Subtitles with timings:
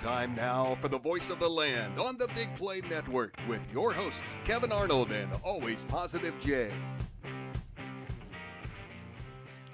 [0.00, 3.92] Time now for the voice of the land on the Big Play Network with your
[3.92, 6.70] hosts, Kevin Arnold and Always Positive Jay.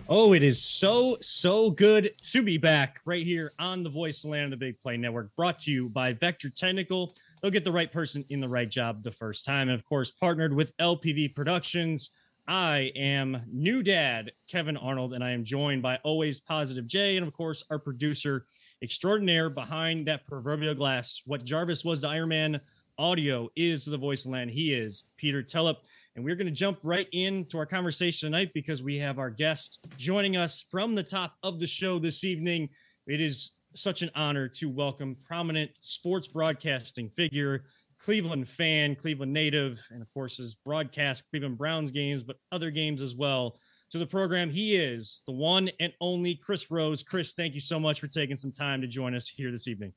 [0.08, 4.22] Oh, it is so, so good to be back right here on the Voice of
[4.22, 7.14] the Land of the Big Play Network, brought to you by Vector Technical.
[7.40, 9.68] They'll get the right person in the right job the first time.
[9.68, 12.10] And of course, partnered with LPV Productions.
[12.48, 17.24] I am new dad, Kevin Arnold, and I am joined by Always Positive Jay, and
[17.24, 18.46] of course, our producer
[18.82, 21.22] extraordinaire behind that proverbial glass.
[21.24, 22.60] What Jarvis was to Iron Man
[22.98, 24.50] audio is the voice of land.
[24.50, 25.76] He is Peter Tellep.
[26.14, 29.80] And we're going to jump right into our conversation tonight because we have our guest
[29.98, 32.70] joining us from the top of the show this evening.
[33.06, 37.64] It is such an honor to welcome prominent sports broadcasting figure,
[37.98, 43.02] Cleveland fan, Cleveland native, and of course, has broadcast Cleveland Browns games, but other games
[43.02, 43.58] as well
[43.90, 44.50] to the program.
[44.50, 47.02] He is the one and only Chris Rose.
[47.02, 49.92] Chris, thank you so much for taking some time to join us here this evening.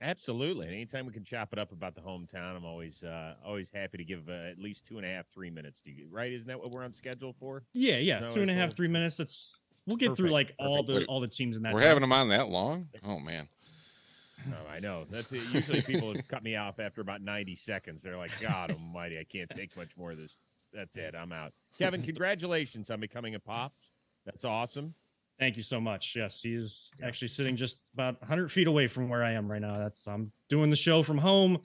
[0.00, 0.66] Absolutely.
[0.66, 4.04] Anytime we can chop it up about the hometown, I'm always uh, always happy to
[4.04, 6.08] give uh, at least two and a half, three minutes to you.
[6.10, 6.32] Right?
[6.32, 7.62] Isn't that what we're on schedule for?
[7.72, 9.16] Yeah, yeah, two and a half, three minutes.
[9.16, 10.18] That's we'll get Perfect.
[10.18, 10.86] through like all Perfect.
[10.88, 11.72] the Wait, all the teams in that.
[11.72, 11.88] We're time.
[11.88, 12.88] having them on that long?
[13.06, 13.48] Oh man.
[14.46, 15.06] Oh, I know.
[15.10, 15.40] That's it.
[15.52, 18.02] usually people cut me off after about 90 seconds.
[18.02, 20.34] They're like, God Almighty, I can't take much more of this.
[20.74, 21.14] That's it.
[21.14, 21.52] I'm out.
[21.78, 23.72] Kevin, congratulations on becoming a pop.
[24.26, 24.94] That's awesome.
[25.38, 26.14] Thank you so much.
[26.16, 29.78] Yes, he's actually sitting just about 100 feet away from where I am right now.
[29.78, 31.58] That's I'm doing the show from home.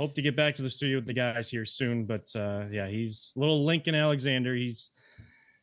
[0.00, 2.04] Hope to get back to the studio with the guys here soon.
[2.04, 4.54] But uh, yeah, he's little Lincoln Alexander.
[4.54, 4.90] He's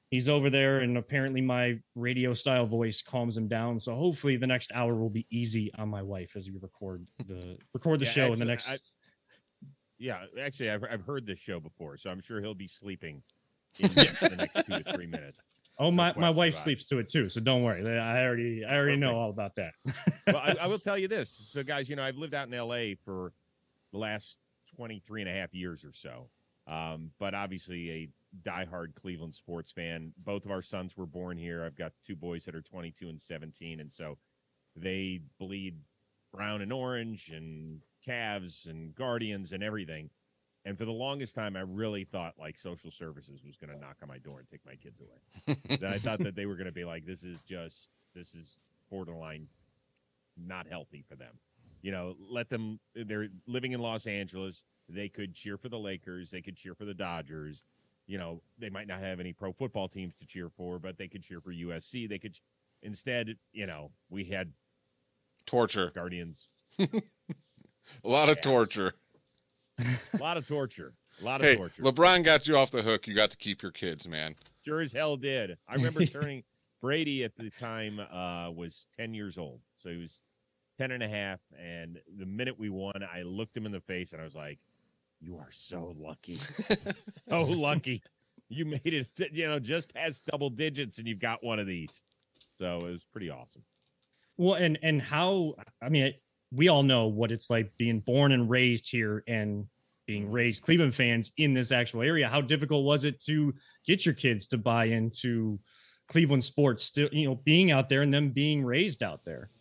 [0.09, 3.79] he's over there, and apparently my radio style voice calms him down.
[3.79, 7.57] So hopefully the next hour will be easy on my wife as we record the
[7.73, 8.69] record the yeah, show actually, in the next.
[8.69, 8.77] I,
[9.99, 13.21] yeah, actually, I've I've heard this show before, so I'm sure he'll be sleeping
[13.79, 15.45] in the next two to three minutes.
[15.81, 17.87] Oh, my, my wife sleeps to it too, so don't worry.
[17.97, 19.73] I already I already know all about that.
[20.27, 21.29] well, I, I, will tell you this.
[21.29, 23.31] So, guys, you know, I've lived out in LA for
[23.93, 24.39] the last
[24.75, 26.27] 23 and a half years or so.
[26.67, 28.09] Um, but obviously a
[28.47, 30.11] diehard Cleveland sports fan.
[30.17, 31.63] Both of our sons were born here.
[31.63, 34.17] I've got two boys that are 22 and 17, and so
[34.75, 35.77] they bleed
[36.33, 40.09] brown and orange and Cavs and Guardians and everything.
[40.65, 43.97] And for the longest time, I really thought like social services was going to knock
[44.01, 45.89] on my door and take my kids away.
[45.93, 48.57] I thought that they were going to be like, this is just, this is
[48.89, 49.47] borderline
[50.37, 51.33] not healthy for them.
[51.81, 54.65] You know, let them, they're living in Los Angeles.
[54.89, 56.29] They could cheer for the Lakers.
[56.29, 57.63] They could cheer for the Dodgers.
[58.05, 61.07] You know, they might not have any pro football teams to cheer for, but they
[61.07, 62.09] could cheer for USC.
[62.09, 62.37] They could,
[62.81, 64.51] instead, you know, we had
[65.45, 66.49] torture, Guardians.
[68.03, 68.93] a lot of torture
[70.13, 70.93] a lot of torture.
[71.21, 71.81] A lot of hey, torture.
[71.81, 73.07] LeBron got you off the hook.
[73.07, 74.35] You got to keep your kids, man.
[74.65, 75.57] Sure as hell did.
[75.67, 76.43] I remember turning
[76.81, 79.59] Brady at the time uh, was 10 years old.
[79.75, 80.21] So he was
[80.77, 81.39] 10 and a half.
[81.59, 84.59] And the minute we won, I looked him in the face and I was like,
[85.19, 86.39] You are so lucky.
[87.09, 88.01] so lucky.
[88.47, 92.03] You made it, you know, just past double digits and you've got one of these.
[92.57, 93.63] So it was pretty awesome.
[94.37, 96.13] Well, and and how I mean,
[96.51, 99.67] we all know what it's like being born and raised here and
[100.05, 102.27] being raised Cleveland fans in this actual area.
[102.27, 103.53] How difficult was it to
[103.85, 105.59] get your kids to buy into
[106.07, 109.51] Cleveland sports, still, you know, being out there and them being raised out there?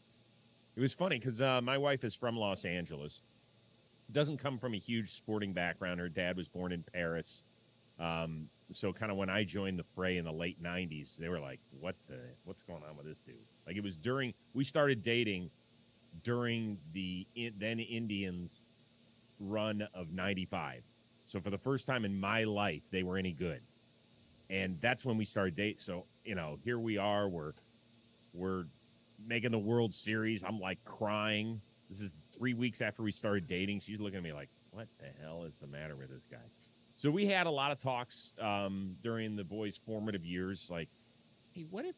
[0.75, 3.21] It was funny because uh, my wife is from Los Angeles.
[4.11, 6.01] Doesn't come from a huge sporting background.
[6.01, 7.43] Her dad was born in Paris.
[8.01, 11.41] Um, so kind of when I joined the fray in the late '90s, they were
[11.41, 12.21] like, "What the?
[12.45, 13.35] What's going on with this dude?"
[13.67, 15.51] Like it was during we started dating
[16.25, 17.27] during the
[17.59, 18.65] then Indians
[19.41, 20.83] run of 95.
[21.27, 23.61] So for the first time in my life, they were any good.
[24.51, 25.81] And that's when we started date.
[25.81, 27.29] So, you know, here we are.
[27.29, 27.53] We're,
[28.33, 28.65] we're
[29.27, 30.43] making the World Series.
[30.43, 31.61] I'm like crying.
[31.91, 33.81] This is three weeks after we started dating.
[33.81, 36.39] She's looking at me like, what the hell is the matter with this guy?
[36.97, 40.67] So we had a lot of talks um, during the boys' formative years.
[40.71, 40.89] Like,
[41.53, 41.95] hey, what if,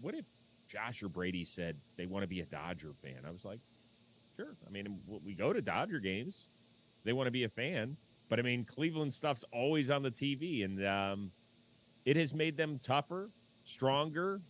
[0.00, 0.24] what if
[0.68, 3.24] Josh or Brady said they want to be a Dodger fan.
[3.26, 3.60] I was like,
[4.36, 4.56] sure.
[4.66, 6.48] I mean, we go to Dodger games.
[7.04, 7.96] They want to be a fan.
[8.28, 11.32] But I mean, Cleveland stuff's always on the TV, and um,
[12.04, 13.30] it has made them tougher,
[13.64, 14.42] stronger.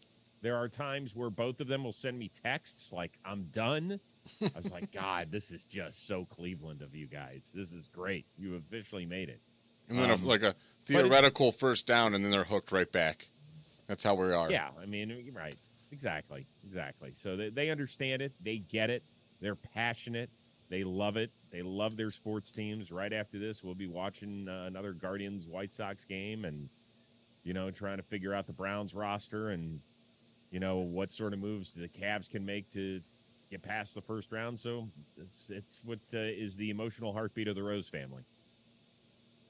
[0.42, 4.00] There are times where both of them will send me texts like, I'm done.
[4.42, 7.42] I was like, God, this is just so Cleveland of you guys.
[7.54, 8.26] This is great.
[8.36, 9.40] You officially made it.
[9.88, 10.54] And then um, a, like a
[10.84, 13.28] theoretical first down, and then they're hooked right back.
[13.86, 14.50] That's how we are.
[14.50, 15.56] Yeah, I mean, right.
[15.90, 16.46] Exactly.
[16.66, 17.12] Exactly.
[17.14, 18.32] So they, they understand it.
[18.42, 19.02] They get it.
[19.40, 20.30] They're passionate.
[20.70, 21.30] They love it.
[21.50, 22.92] They love their sports teams.
[22.92, 26.68] Right after this, we'll be watching uh, another Guardians White Sox game and,
[27.42, 29.80] you know, trying to figure out the Browns roster and,
[30.50, 33.00] you know, what sort of moves the Cavs can make to
[33.50, 34.58] get past the first round.
[34.58, 38.22] So it's it's what uh, is the emotional heartbeat of the Rose family.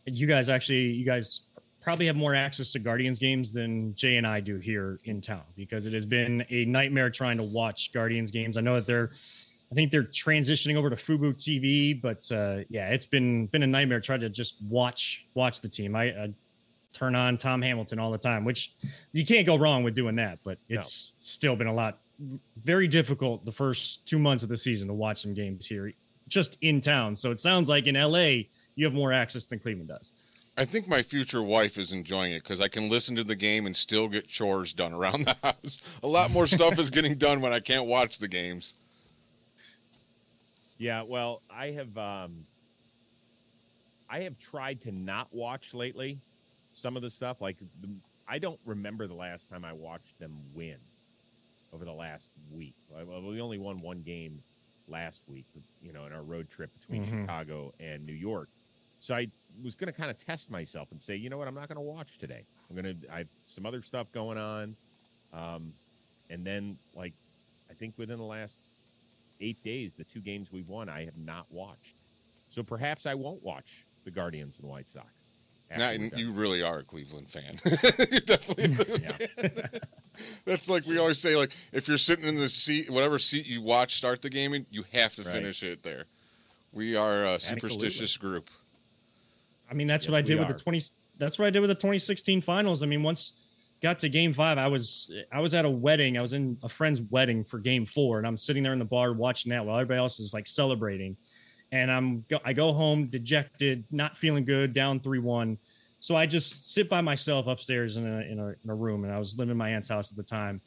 [0.07, 1.43] And you guys actually, you guys
[1.83, 5.43] probably have more access to Guardians games than Jay and I do here in town
[5.57, 8.57] because it has been a nightmare trying to watch Guardians games.
[8.57, 9.11] I know that they're,
[9.71, 13.67] I think they're transitioning over to Fubo TV, but uh, yeah, it's been been a
[13.67, 15.95] nightmare trying to just watch watch the team.
[15.95, 16.35] I, I
[16.93, 18.73] turn on Tom Hamilton all the time, which
[19.13, 20.39] you can't go wrong with doing that.
[20.43, 21.17] But it's no.
[21.19, 21.99] still been a lot
[22.65, 25.93] very difficult the first two months of the season to watch some games here
[26.27, 27.15] just in town.
[27.15, 30.13] So it sounds like in LA you have more access than Cleveland does.
[30.59, 33.65] I think my future wife is enjoying it because I can listen to the game
[33.67, 35.81] and still get chores done around the house.
[36.03, 38.77] A lot more stuff is getting done when I can't watch the games.
[40.77, 42.45] Yeah, well, I have um,
[44.11, 46.19] I have tried to not watch lately
[46.73, 47.41] some of the stuff.
[47.41, 47.89] Like the,
[48.27, 50.79] I don't remember the last time I watched them win
[51.73, 52.75] over the last week.
[52.91, 54.43] We only won one game
[54.89, 55.47] last week,
[55.81, 57.23] you know, in our road trip between mm-hmm.
[57.23, 58.49] Chicago and New York.
[59.01, 59.29] So I
[59.63, 61.77] was going to kind of test myself and say, you know what, I'm not going
[61.77, 62.45] to watch today.
[62.69, 64.77] I'm going to, I have some other stuff going on.
[65.33, 65.73] Um,
[66.31, 67.15] and then, like,
[67.71, 68.59] I think within the last
[69.41, 71.97] eight days, the two games we've won, I have not watched.
[72.51, 75.33] So perhaps I won't watch the Guardians and White Sox.
[75.77, 77.59] Now, you really are a Cleveland fan.
[78.11, 78.75] you're definitely.
[80.47, 81.37] That's like we always say.
[81.37, 84.65] Like if you're sitting in the seat, whatever seat you watch start the game in,
[84.71, 85.33] you have to right.
[85.33, 86.07] finish it there.
[86.73, 88.49] We are a superstitious group.
[89.71, 90.53] I mean, that's yes, what I did with are.
[90.53, 90.81] the twenty.
[91.19, 92.83] That's what I did with the 2016 finals.
[92.83, 93.33] I mean, once
[93.83, 96.17] got to game five, I was I was at a wedding.
[96.17, 98.85] I was in a friend's wedding for game four, and I'm sitting there in the
[98.85, 101.17] bar watching that while everybody else is like celebrating
[101.73, 105.59] and I'm I go home dejected, not feeling good, down three one.
[106.01, 109.13] So I just sit by myself upstairs in a, in a, in a room, and
[109.13, 110.61] I was living in my aunt's house at the time,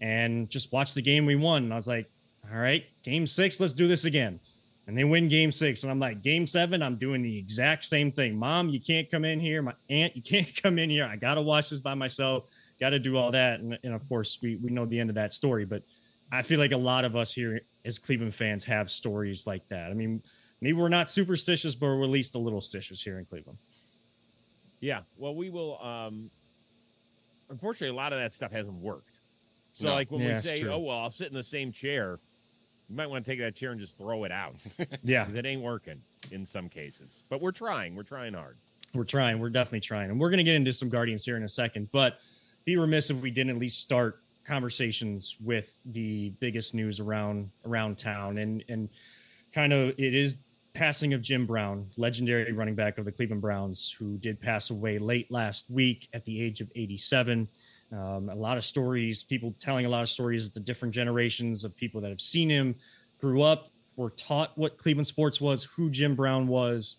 [0.00, 1.64] and just watch the game we won.
[1.64, 2.08] And I was like,
[2.50, 4.38] all right, game six, let's do this again.
[4.86, 8.12] And they win game six, and I'm like, game seven, I'm doing the exact same
[8.12, 8.36] thing.
[8.36, 9.60] Mom, you can't come in here.
[9.60, 11.04] My aunt, you can't come in here.
[11.04, 12.44] I gotta watch this by myself.
[12.78, 15.16] Got to do all that, and, and of course, we we know the end of
[15.16, 15.64] that story.
[15.64, 15.82] But
[16.30, 19.90] I feel like a lot of us here as Cleveland fans have stories like that.
[19.90, 20.22] I mean
[20.60, 23.58] maybe we're not superstitious, but we're at least a little stitious here in Cleveland.
[24.80, 25.00] Yeah.
[25.16, 25.80] Well, we will.
[25.82, 26.30] Um,
[27.50, 29.20] unfortunately, a lot of that stuff hasn't worked.
[29.74, 29.94] So, no.
[29.94, 32.18] like when yeah, we say, "Oh well, I'll sit in the same chair,"
[32.88, 34.56] you might want to take that chair and just throw it out.
[35.02, 36.00] yeah, because it ain't working
[36.30, 37.22] in some cases.
[37.28, 37.96] But we're trying.
[37.96, 38.56] We're trying hard.
[38.94, 39.40] We're trying.
[39.40, 41.90] We're definitely trying, and we're going to get into some Guardians here in a second.
[41.92, 42.18] But
[42.64, 47.98] be remiss if we didn't at least start conversations with the biggest news around around
[47.98, 48.88] town and and
[49.52, 50.38] kind of it is
[50.76, 54.98] passing of Jim Brown, legendary running back of the Cleveland Browns, who did pass away
[54.98, 57.48] late last week at the age of 87.
[57.92, 61.76] Um, a lot of stories, people telling a lot of stories, the different generations of
[61.76, 62.74] people that have seen him,
[63.20, 66.98] grew up, were taught what Cleveland sports was, who Jim Brown was.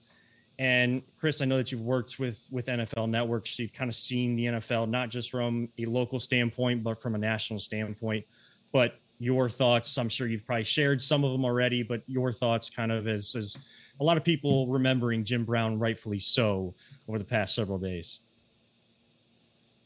[0.59, 3.95] And Chris, I know that you've worked with with NFL Network, so you've kind of
[3.95, 8.25] seen the NFL not just from a local standpoint, but from a national standpoint.
[8.71, 9.97] But your thoughts.
[9.97, 13.35] I'm sure you've probably shared some of them already, but your thoughts kind of as,
[13.35, 13.57] as
[13.99, 16.75] a lot of people remembering Jim Brown, rightfully so,
[17.07, 18.19] over the past several days.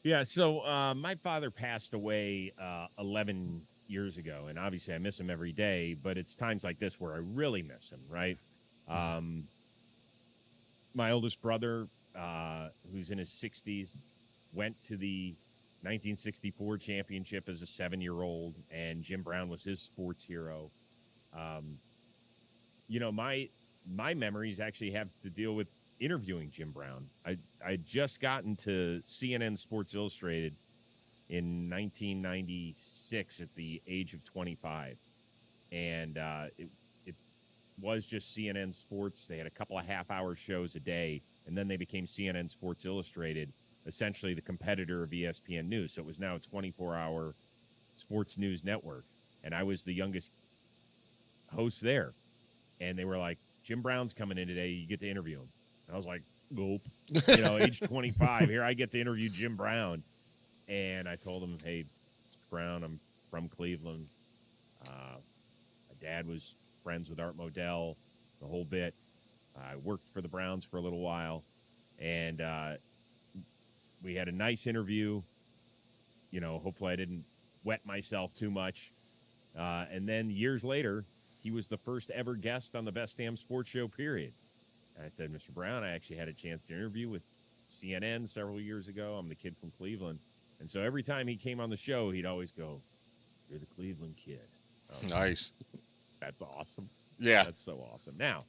[0.03, 5.19] Yeah, so uh, my father passed away uh, 11 years ago, and obviously I miss
[5.19, 8.37] him every day, but it's times like this where I really miss him, right?
[8.87, 9.43] Um,
[10.95, 13.95] my oldest brother, uh, who's in his 60s,
[14.53, 15.35] went to the
[15.81, 20.71] 1964 championship as a seven year old, and Jim Brown was his sports hero.
[21.35, 21.77] Um,
[22.87, 23.49] you know, my
[23.89, 25.67] my memories actually have to deal with
[26.01, 27.07] interviewing Jim Brown.
[27.25, 30.55] I I just gotten to CNN Sports Illustrated
[31.29, 34.97] in 1996 at the age of 25,
[35.71, 36.67] and uh, it
[37.05, 37.15] it
[37.79, 39.27] was just CNN Sports.
[39.29, 42.51] They had a couple of half hour shows a day, and then they became CNN
[42.51, 43.53] Sports Illustrated
[43.85, 45.93] essentially the competitor of ESPN News.
[45.93, 47.35] So it was now a 24 hour
[47.95, 49.05] sports news network.
[49.43, 50.31] And I was the youngest
[51.53, 52.13] host there.
[52.79, 54.69] And they were like, Jim Brown's coming in today.
[54.69, 55.49] You get to interview him.
[55.91, 56.87] I was like, nope.
[57.07, 60.03] You know, age 25, here I get to interview Jim Brown.
[60.67, 61.85] And I told him, hey,
[62.49, 64.07] Brown, I'm from Cleveland.
[64.85, 65.17] Uh,
[65.89, 67.95] my dad was friends with Art Modell,
[68.39, 68.93] the whole bit.
[69.57, 71.43] I worked for the Browns for a little while.
[71.99, 72.73] And uh,
[74.01, 75.21] we had a nice interview.
[76.31, 77.25] You know, hopefully I didn't
[77.63, 78.91] wet myself too much.
[79.57, 81.05] Uh, and then years later,
[81.39, 84.33] he was the first ever guest on the Best Damn Sports Show, period.
[85.03, 85.49] I said, Mr.
[85.49, 87.23] Brown, I actually had a chance to interview with
[87.71, 89.15] CNN several years ago.
[89.15, 90.19] I'm the kid from Cleveland.
[90.59, 92.81] And so every time he came on the show, he'd always go,
[93.49, 94.47] You're the Cleveland kid.
[95.09, 95.53] nice.
[96.19, 96.89] That's awesome.
[97.17, 97.43] Yeah.
[97.43, 98.15] That's so awesome.
[98.17, 98.45] Now,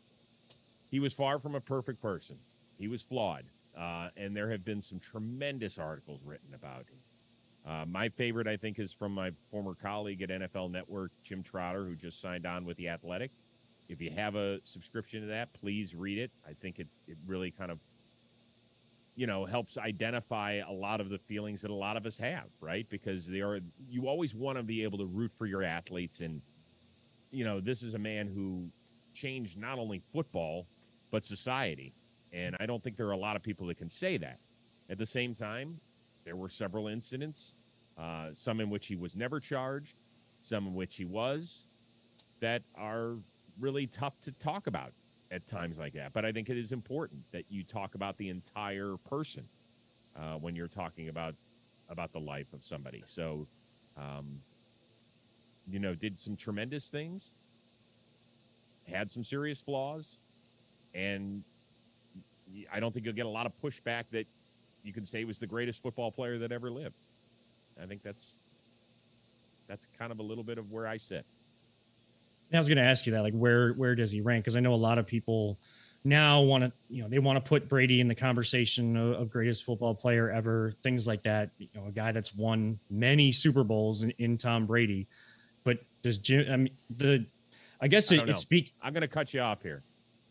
[0.91, 2.37] he was far from a perfect person.
[2.79, 3.45] He was flawed.
[3.79, 6.99] Uh, and there have been some tremendous articles written about him.
[7.65, 11.85] Uh, my favorite, I think, is from my former colleague at NFL Network, Jim Trotter,
[11.85, 13.31] who just signed on with The Athletic.
[13.93, 16.31] If you have a subscription to that, please read it.
[16.49, 17.79] I think it, it really kind of,
[19.17, 22.47] you know, helps identify a lot of the feelings that a lot of us have,
[22.63, 22.87] right?
[22.89, 26.21] Because they are, you always want to be able to root for your athletes.
[26.21, 26.41] And,
[27.31, 28.71] you know, this is a man who
[29.13, 30.67] changed not only football,
[31.11, 31.93] but society.
[32.33, 34.39] And I don't think there are a lot of people that can say that.
[34.89, 35.79] At the same time,
[36.25, 37.57] there were several incidents,
[37.99, 39.97] uh, some in which he was never charged,
[40.41, 41.67] some in which he was,
[42.41, 43.17] that are
[43.61, 44.93] really tough to talk about
[45.31, 46.13] at times like that.
[46.13, 49.45] But I think it is important that you talk about the entire person
[50.17, 51.35] uh, when you're talking about
[51.89, 53.03] about the life of somebody.
[53.07, 53.47] So,
[53.97, 54.41] um,
[55.69, 57.33] you know, did some tremendous things,
[58.91, 60.19] had some serious flaws,
[60.95, 61.43] and
[62.73, 64.27] I don't think you'll get a lot of pushback that
[64.83, 67.07] you can say was the greatest football player that ever lived.
[67.81, 68.39] I think that's
[69.69, 71.25] that's kind of a little bit of where I sit.
[72.55, 74.45] I was going to ask you that, like, where where does he rank?
[74.45, 75.59] Because I know a lot of people
[76.05, 79.31] now want to, you know, they want to put Brady in the conversation of, of,
[79.31, 81.51] greatest football player ever, things like that.
[81.59, 85.07] You know, a guy that's won many Super Bowls in, in Tom Brady.
[85.63, 86.53] But does Jim?
[86.53, 87.27] I mean, the
[87.81, 88.73] I guess it, I it speak.
[88.83, 89.83] I'm going to cut you off here.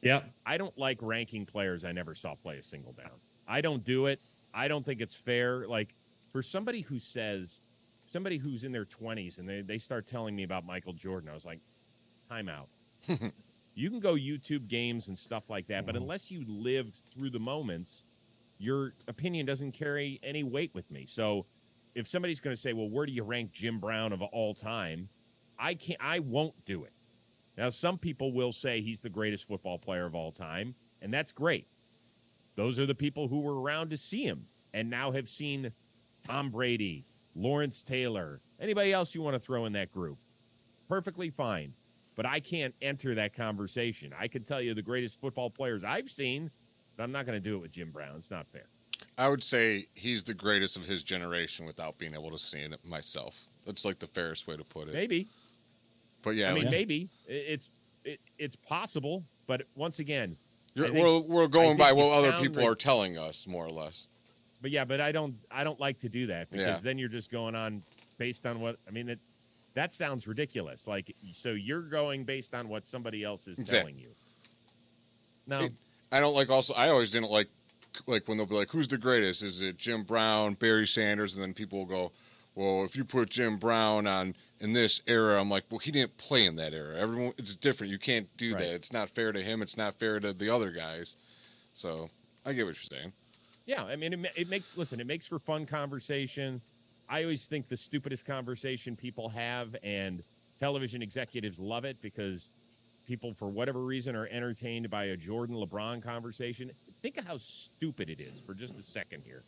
[0.02, 3.12] Yeah, I don't like ranking players I never saw play a single down.
[3.48, 4.20] I don't do it.
[4.54, 5.68] I don't think it's fair.
[5.68, 5.94] Like
[6.32, 7.62] for somebody who says,
[8.08, 11.34] somebody who's in their 20s and they, they start telling me about Michael Jordan, I
[11.34, 11.60] was like,
[12.32, 12.70] time out.
[13.76, 16.04] you can go YouTube games and stuff like that, but mm-hmm.
[16.04, 18.06] unless you lived through the moments,
[18.58, 21.06] your opinion doesn't carry any weight with me.
[21.10, 21.46] So
[21.94, 25.10] if somebody's going to say, well, where do you rank Jim Brown of all time?
[25.60, 26.94] I can't, I won't do it.
[27.58, 31.34] Now, some people will say he's the greatest football player of all time, and that's
[31.34, 31.68] great.
[32.56, 35.72] Those are the people who were around to see him and now have seen
[36.26, 40.18] Tom Brady, Lawrence Taylor, anybody else you want to throw in that group.
[40.88, 41.74] Perfectly fine.
[42.16, 44.14] But I can't enter that conversation.
[44.20, 46.52] I can tell you the greatest football players I've seen,
[46.98, 48.16] but I'm not going to do it with Jim Brown.
[48.18, 48.66] It's not fair.
[49.18, 52.86] I would say he's the greatest of his generation without being able to see it
[52.86, 53.48] myself.
[53.66, 54.94] That's like the fairest way to put it.
[54.94, 55.28] Maybe.
[56.22, 56.70] But yeah, I mean, yeah.
[56.70, 57.70] maybe it's
[58.04, 59.24] it, it's possible.
[59.48, 60.38] But once again,
[60.76, 64.08] we're we're going by what other people like, are telling us, more or less.
[64.62, 66.80] But yeah, but I don't I don't like to do that because yeah.
[66.82, 67.84] then you're just going on
[68.18, 69.10] based on what I mean.
[69.10, 69.20] It,
[69.74, 70.88] that sounds ridiculous.
[70.88, 73.94] Like so, you're going based on what somebody else is exactly.
[73.94, 74.10] telling you.
[75.48, 75.70] No,
[76.12, 76.50] I don't like.
[76.50, 77.50] Also, I always didn't like
[78.08, 81.44] like when they'll be like, "Who's the greatest?" Is it Jim Brown, Barry Sanders, and
[81.44, 82.12] then people will go,
[82.56, 86.16] "Well, if you put Jim Brown on in this era, I'm like, well, he didn't
[86.18, 86.96] play in that era.
[86.96, 87.92] Everyone, it's different.
[87.92, 88.60] You can't do right.
[88.60, 88.76] that.
[88.76, 89.62] It's not fair to him.
[89.62, 91.18] It's not fair to the other guys.
[91.74, 92.10] So
[92.46, 93.14] I get what you're saying.
[93.66, 95.00] Yeah, I mean, it, it makes listen.
[95.00, 96.62] It makes for fun conversation.
[97.12, 100.24] I always think the stupidest conversation people have, and
[100.58, 102.52] television executives love it because
[103.06, 106.72] people, for whatever reason, are entertained by a Jordan LeBron conversation.
[107.02, 109.44] Think of how stupid it is for just a second here.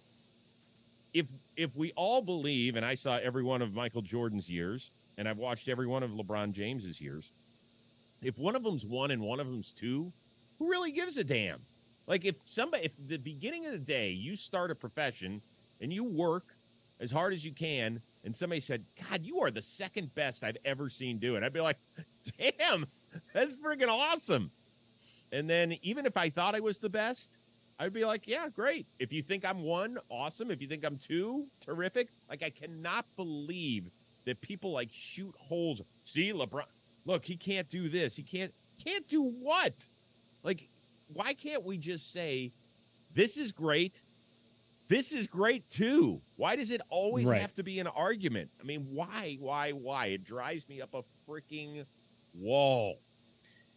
[1.14, 5.30] If if we all believe, and I saw every one of Michael Jordan's years, and
[5.30, 7.32] I've watched every one of LeBron James's years.
[8.22, 10.12] If one of them's one and one of them's two,
[10.60, 11.62] who really gives a damn?
[12.08, 15.42] Like if somebody, if the beginning of the day you start a profession
[15.80, 16.53] and you work
[17.04, 20.58] as hard as you can, and somebody said, "God, you are the second best I've
[20.64, 21.78] ever seen do it," I'd be like,
[22.38, 22.88] "Damn,
[23.34, 24.52] that's freaking awesome."
[25.32, 27.40] And then even if I thought I was the best,
[27.78, 30.50] I'd be like, "Yeah, great." If you think I'm one, awesome.
[30.50, 32.10] If you think I'm two, terrific.
[32.30, 33.92] Like I cannot believe
[34.26, 35.82] that people like shoot holes.
[36.06, 36.64] See, LeBron,
[37.06, 38.16] look, he can't do this.
[38.16, 39.88] He can't can't do what?
[40.44, 40.70] Like,
[41.08, 42.54] why can't we just say,
[43.14, 44.02] this is great?
[44.88, 46.22] This is great too.
[46.36, 47.42] Why does it always right.
[47.42, 48.50] have to be an argument?
[48.60, 50.08] I mean, why, why, why?
[50.08, 51.86] It drives me up a freaking
[52.34, 53.00] wall.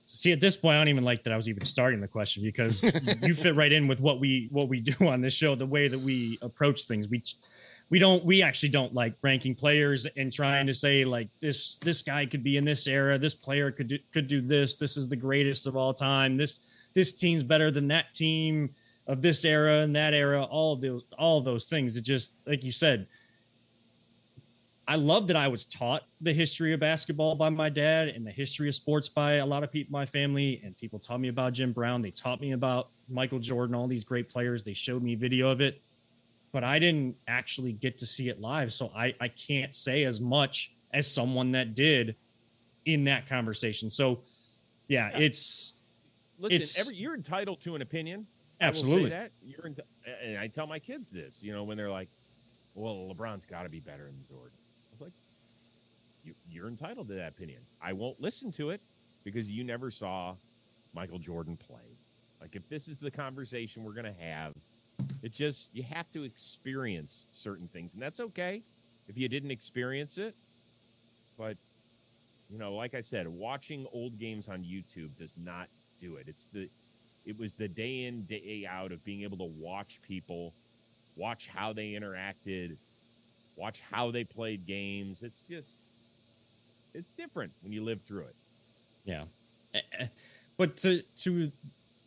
[0.09, 2.43] See, at this point, I don't even like that I was even starting the question
[2.45, 2.85] because
[3.23, 5.89] you fit right in with what we what we do on this show, the way
[5.89, 7.09] that we approach things.
[7.09, 7.23] We
[7.89, 12.03] we don't we actually don't like ranking players and trying to say like this this
[12.03, 15.09] guy could be in this era this player could do, could do this this is
[15.09, 16.61] the greatest of all time this
[16.95, 18.71] this team's better than that team
[19.07, 22.33] of this era and that era all of those all of those things it just
[22.47, 23.07] like you said
[24.89, 28.31] I love that I was taught the history of basketball by my dad and the
[28.31, 30.63] history of sports by a lot of people in my family.
[30.65, 32.03] And people taught me about Jim Brown.
[32.03, 34.63] They taught me about Michael Jordan, all these great players.
[34.63, 35.83] They showed me video of it
[36.57, 38.73] but I didn't actually get to see it live.
[38.73, 42.17] So I, I can't say as much as someone that did
[42.87, 43.91] in that conversation.
[43.91, 44.21] So,
[44.89, 45.19] yeah, yeah.
[45.19, 45.75] it's
[46.39, 46.57] listen.
[46.57, 48.27] It's, every, you're entitled to an opinion.
[48.61, 49.11] Absolutely.
[49.11, 49.67] that you're,
[50.23, 51.37] and I tell my kids this.
[51.43, 52.09] You know, when they're like,
[52.75, 55.13] "Well, LeBron's got to be better than Jordan," I was like,
[56.25, 57.61] you, "You're entitled to that opinion.
[57.81, 58.81] I won't listen to it
[59.25, 60.37] because you never saw
[60.95, 61.99] Michael Jordan play.
[62.41, 64.55] Like, if this is the conversation we're going to have."
[65.23, 68.63] It just you have to experience certain things, and that's okay
[69.09, 70.35] if you didn't experience it.
[71.37, 71.59] But
[72.49, 75.69] you know, like I said, watching old games on YouTube does not
[76.01, 76.29] do it.
[76.29, 76.71] It's the
[77.27, 80.55] it was the day in day out of being able to watch people,
[81.17, 82.77] watch how they interacted,
[83.57, 85.19] watch how they played games.
[85.23, 85.75] It's just
[86.95, 88.37] it's different when you live through it.
[89.05, 89.25] Yeah.
[89.75, 90.07] Eh, eh,
[90.57, 91.53] but to to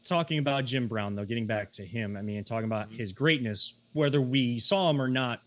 [0.05, 2.97] talking about Jim Brown, though, getting back to him, I mean, talking about mm-hmm.
[2.97, 5.41] his greatness, whether we saw him or not,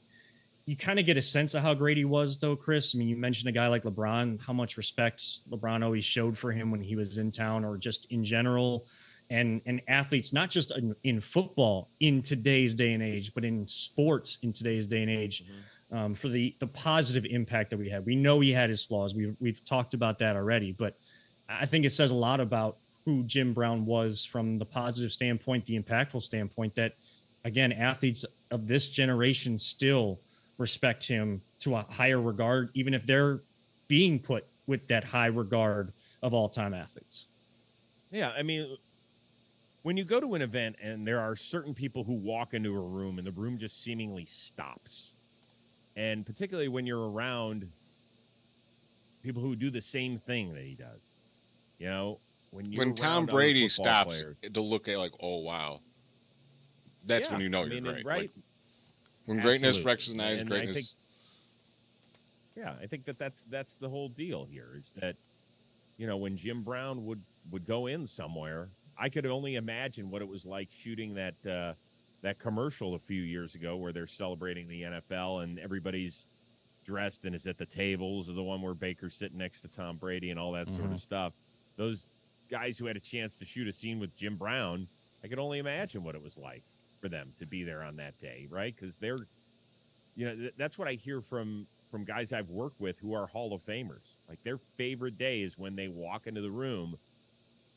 [0.67, 2.95] you kind of get a sense of how great he was, though, Chris.
[2.95, 6.53] I mean, you mentioned a guy like LeBron, how much respect LeBron always showed for
[6.53, 8.87] him when he was in town or just in general.
[9.33, 13.67] And, and athletes, not just in, in football in today's day and age, but in
[13.67, 15.97] sports in today's day and age, mm-hmm.
[15.97, 18.05] um, for the the positive impact that we had.
[18.05, 19.15] We know he had his flaws.
[19.15, 20.99] We've we've talked about that already, but
[21.49, 25.65] I think it says a lot about who Jim Brown was from the positive standpoint,
[25.65, 26.97] the impactful standpoint that
[27.45, 30.21] again, athletes of this generation still
[30.59, 33.41] respect him to a higher regard, even if they're
[33.89, 37.27] being put with that high regard of all time athletes.
[38.11, 38.31] Yeah.
[38.31, 38.77] I mean,
[39.83, 42.81] when you go to an event and there are certain people who walk into a
[42.81, 45.17] room and the room just seemingly stops,
[45.97, 47.69] and particularly when you're around
[49.23, 51.17] people who do the same thing that he does,
[51.79, 52.19] you know,
[52.53, 54.37] when you when Tom Brady stops players.
[54.53, 55.81] to look at like, oh wow,
[57.07, 58.07] that's yeah, when you know I you're great.
[58.07, 58.21] Right?
[58.23, 58.31] Like,
[59.25, 59.61] when Absolutely.
[59.61, 60.77] greatness recognizes and greatness.
[60.77, 60.89] I think,
[62.57, 65.17] yeah, I think that that's that's the whole deal here is that
[65.97, 70.23] you know when Jim Brown would would go in somewhere, I could only imagine what
[70.23, 71.75] it was like shooting that uh,
[72.23, 76.27] that commercial a few years ago where they're celebrating the NFL and everybody's
[76.85, 79.97] dressed and is at the tables, or the one where Baker's sitting next to Tom
[79.97, 80.77] Brady and all that mm-hmm.
[80.77, 80.99] sort of mm-hmm.
[80.99, 81.33] stuff.
[81.77, 82.09] Those
[82.51, 84.87] guys who had a chance to shoot a scene with Jim Brown,
[85.25, 86.65] I could only imagine what it was like
[87.01, 88.75] for them to be there on that day, right?
[88.75, 89.27] Because they're,
[90.15, 93.27] you know, th- that's what I hear from from guys I've worked with who are
[93.27, 94.17] Hall of Famers.
[94.27, 96.97] Like their favorite day is when they walk into the room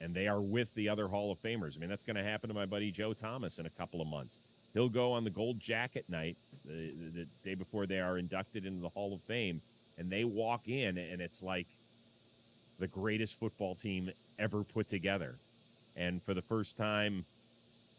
[0.01, 1.75] and they are with the other Hall of Famers.
[1.75, 4.07] I mean, that's going to happen to my buddy Joe Thomas in a couple of
[4.07, 4.39] months.
[4.73, 8.81] He'll go on the gold jacket night the, the day before they are inducted into
[8.81, 9.61] the Hall of Fame,
[9.97, 11.67] and they walk in, and it's like
[12.79, 15.37] the greatest football team ever put together.
[15.95, 17.25] And for the first time,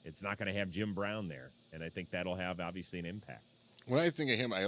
[0.04, 1.50] it's not going to have Jim Brown there.
[1.72, 3.42] And I think that'll have obviously an impact.
[3.86, 4.66] When I think of him, I,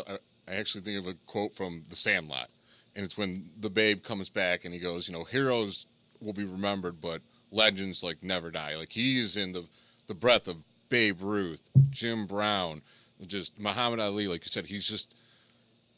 [0.48, 2.48] I actually think of a quote from The Sandlot.
[2.96, 5.86] And it's when the babe comes back and he goes, you know, heroes
[6.20, 8.76] will be remembered, but legends like never die.
[8.76, 9.64] Like he's in the,
[10.06, 10.56] the breath of
[10.88, 12.82] Babe Ruth, Jim Brown,
[13.26, 14.26] just Muhammad Ali.
[14.26, 15.14] Like you said, he's just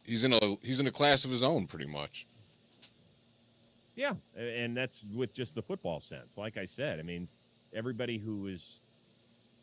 [0.04, 2.26] he's in a he's in a class of his own, pretty much.
[3.96, 6.38] Yeah, and that's with just the football sense.
[6.38, 7.28] Like I said, I mean,
[7.72, 8.80] everybody who has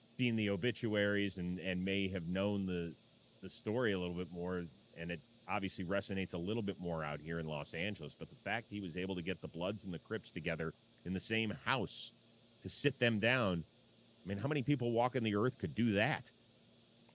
[0.07, 2.93] seen the obituaries and and may have known the
[3.41, 4.63] the story a little bit more,
[4.97, 8.13] and it obviously resonates a little bit more out here in Los Angeles.
[8.17, 10.73] But the fact he was able to get the Bloods and the Crips together
[11.05, 12.11] in the same house
[12.61, 13.63] to sit them down,
[14.25, 16.23] I mean, how many people walking the earth could do that?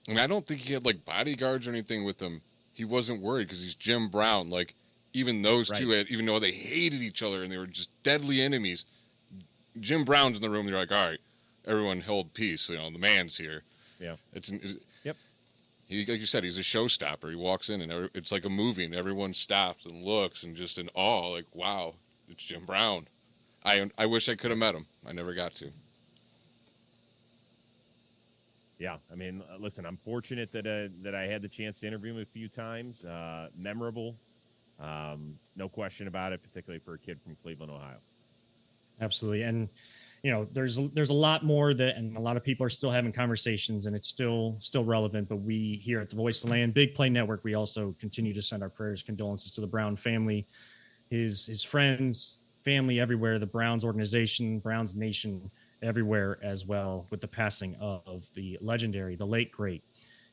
[0.07, 2.41] And I don't think he had like bodyguards or anything with him.
[2.73, 4.49] He wasn't worried because he's Jim Brown.
[4.49, 4.75] Like
[5.13, 5.79] even those right.
[5.79, 8.85] two, had, even though they hated each other and they were just deadly enemies,
[9.79, 10.65] Jim Brown's in the room.
[10.65, 11.19] They're like, all right,
[11.65, 12.69] everyone hold peace.
[12.69, 13.63] You know, the man's here.
[13.99, 14.15] Yeah.
[14.33, 14.75] It's, it's.
[15.87, 17.29] He, like you said, he's a showstopper.
[17.29, 20.55] He walks in and every, it's like a movie, and everyone stops and looks and
[20.55, 21.95] just in awe, like, wow,
[22.29, 23.07] it's Jim Brown.
[23.63, 24.87] I I wish I could have met him.
[25.05, 25.71] I never got to.
[28.79, 31.87] Yeah, I mean, uh, listen, I'm fortunate that uh, that I had the chance to
[31.87, 33.05] interview him a few times.
[33.05, 34.15] Uh, memorable,
[34.79, 37.99] um, no question about it, particularly for a kid from Cleveland, Ohio.
[38.99, 39.69] Absolutely, and
[40.23, 42.89] you know, there's there's a lot more that, and a lot of people are still
[42.89, 45.27] having conversations, and it's still still relevant.
[45.27, 48.41] But we here at the Voice of Land, Big Play Network, we also continue to
[48.41, 50.47] send our prayers, condolences to the Brown family,
[51.09, 57.27] his his friends, family everywhere, the Browns organization, Browns Nation everywhere as well, with the
[57.27, 59.83] passing of the legendary, the late great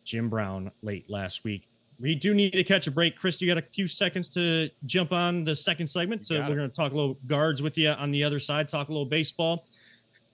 [0.05, 1.69] Jim Brown late last week
[2.01, 3.17] we do need to catch a break.
[3.17, 6.27] Chris, you got a few seconds to jump on the second segment.
[6.27, 8.89] So we're going to talk a little guards with you on the other side, talk
[8.89, 9.67] a little baseball.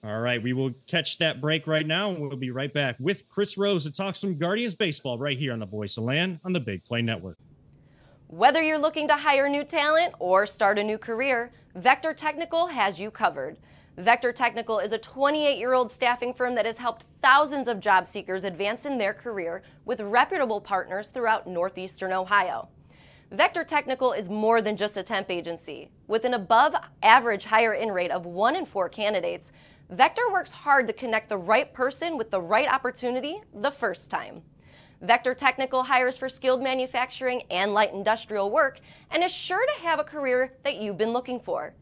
[0.03, 3.27] All right, we will catch that break right now, and we'll be right back with
[3.27, 6.53] Chris Rose to talk some Guardians baseball right here on the Voice of Land on
[6.53, 7.37] the Big Play Network.
[8.27, 12.99] Whether you're looking to hire new talent or start a new career, Vector Technical has
[12.99, 13.57] you covered.
[13.97, 18.05] Vector Technical is a 28 year old staffing firm that has helped thousands of job
[18.05, 22.67] seekers advance in their career with reputable partners throughout northeastern Ohio.
[23.31, 25.89] Vector Technical is more than just a temp agency.
[26.05, 29.51] With an above average hire in rate of one in four candidates,
[29.89, 34.43] Vector works hard to connect the right person with the right opportunity the first time.
[35.01, 38.79] Vector Technical hires for skilled manufacturing and light industrial work
[39.09, 41.73] and is sure to have a career that you've been looking for.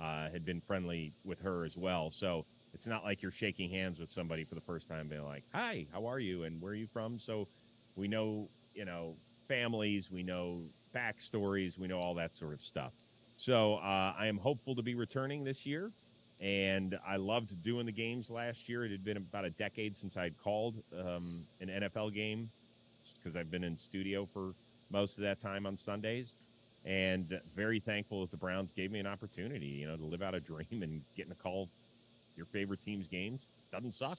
[0.00, 2.10] uh, had been friendly with her as well.
[2.10, 5.44] So it's not like you're shaking hands with somebody for the first time, being like,
[5.52, 7.48] "Hi, how are you?" and "Where are you from?" So
[7.96, 10.62] we know, you know, families, we know
[10.94, 12.92] backstories, we know all that sort of stuff.
[13.36, 15.92] So uh, I am hopeful to be returning this year,
[16.40, 18.84] and I loved doing the games last year.
[18.84, 22.50] It had been about a decade since I'd called um, an NFL game
[23.24, 24.54] because I've been in studio for
[24.90, 26.36] most of that time on Sundays.
[26.84, 30.34] And very thankful that the Browns gave me an opportunity, you know, to live out
[30.34, 31.68] a dream and getting to call
[32.36, 33.48] your favorite team's games.
[33.72, 34.18] Doesn't suck.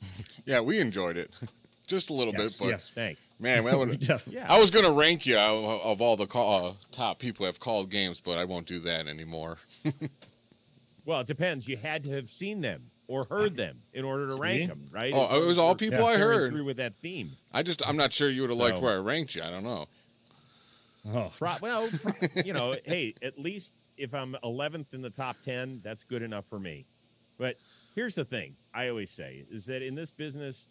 [0.46, 1.30] Yeah, we enjoyed it.
[1.86, 2.90] Just a little Yes, bit, but yes.
[2.94, 3.20] Thanks.
[3.38, 4.34] man, that would Definitely.
[4.34, 4.52] Yeah.
[4.52, 7.46] I was going to rank you of, of all the call, uh, top people who
[7.46, 9.58] have called games, but I won't do that anymore.
[11.04, 11.66] Well, it depends.
[11.68, 14.40] You had to have seen them or heard them in order to See?
[14.40, 15.12] rank them, right?
[15.14, 16.52] Oh, As it was all as we're people I carrying heard.
[16.52, 17.32] through with that theme.
[17.52, 19.42] I just, I'm not sure you would have liked So- where I ranked you.
[19.42, 19.86] I don't know.
[21.12, 25.36] Oh, Pro- well, pro- you know, hey, at least if I'm 11th in the top
[25.44, 26.86] 10, that's good enough for me.
[27.38, 27.56] But
[27.94, 30.70] here's the thing I always say is that in this business,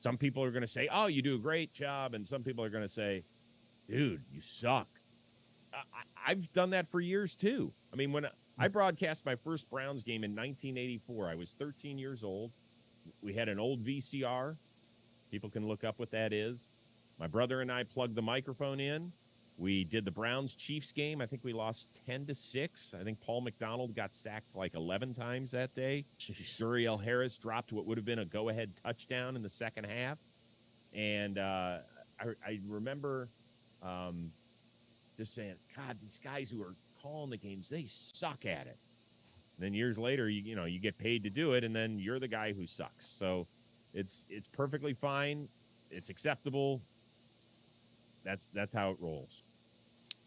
[0.00, 2.14] some people are going to say, oh, you do a great job.
[2.14, 3.24] And some people are going to say,
[3.88, 4.86] dude, you suck.
[5.74, 7.72] I- I- I've done that for years too.
[7.92, 8.26] I mean, when
[8.58, 12.52] I broadcast my first Browns game in 1984, I was 13 years old.
[13.22, 14.56] We had an old VCR.
[15.30, 16.68] People can look up what that is.
[17.18, 19.12] My brother and I plugged the microphone in.
[19.58, 21.20] We did the Browns Chiefs game.
[21.20, 22.94] I think we lost 10 to 6.
[22.98, 26.04] I think Paul McDonald got sacked like 11 times that day.
[26.18, 26.58] jeez.
[26.58, 30.18] Duriel Harris dropped what would have been a go ahead touchdown in the second half.
[30.92, 31.78] And uh,
[32.20, 33.28] I, I remember
[33.82, 34.30] um,
[35.24, 38.78] saying, God, these guys who are calling the games, they suck at it.
[39.56, 41.98] And then years later, you, you know, you get paid to do it, and then
[41.98, 43.12] you're the guy who sucks.
[43.18, 43.46] So
[43.94, 45.48] it's it's perfectly fine.
[45.90, 46.80] It's acceptable.
[48.24, 49.42] That's that's how it rolls.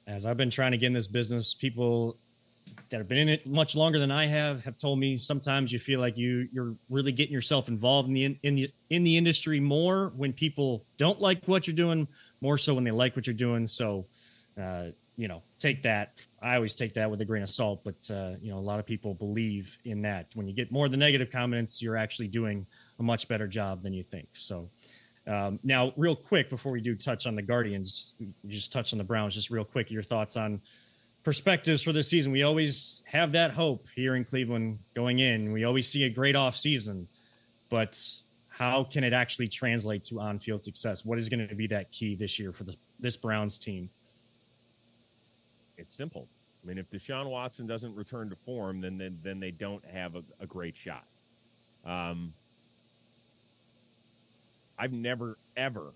[0.07, 2.17] As I've been trying to get in this business, people
[2.89, 5.79] that have been in it much longer than I have have told me sometimes you
[5.79, 9.17] feel like you you're really getting yourself involved in the in, in the in the
[9.17, 12.07] industry more when people don't like what you're doing,
[12.41, 13.67] more so when they like what you're doing.
[13.67, 14.05] So,
[14.61, 14.85] uh,
[15.17, 16.17] you know, take that.
[16.41, 18.79] I always take that with a grain of salt, but uh, you know, a lot
[18.79, 20.27] of people believe in that.
[20.33, 22.65] When you get more of the negative comments, you're actually doing
[22.99, 24.29] a much better job than you think.
[24.33, 24.69] So.
[25.27, 28.13] Um, now, real quick, before we do touch on the Guardians,
[28.47, 29.33] just touch on the Browns.
[29.33, 30.61] Just real quick, your thoughts on
[31.25, 32.31] perspectives for this season.
[32.31, 35.51] We always have that hope here in Cleveland going in.
[35.51, 37.07] We always see a great off season,
[37.69, 37.99] but
[38.47, 41.03] how can it actually translate to on-field success?
[41.03, 43.89] What is going to be that key this year for the, this Browns team?
[45.77, 46.27] It's simple.
[46.63, 50.15] I mean, if Deshaun Watson doesn't return to form, then then, then they don't have
[50.15, 51.05] a, a great shot.
[51.85, 52.33] Um,
[54.77, 55.93] I've never ever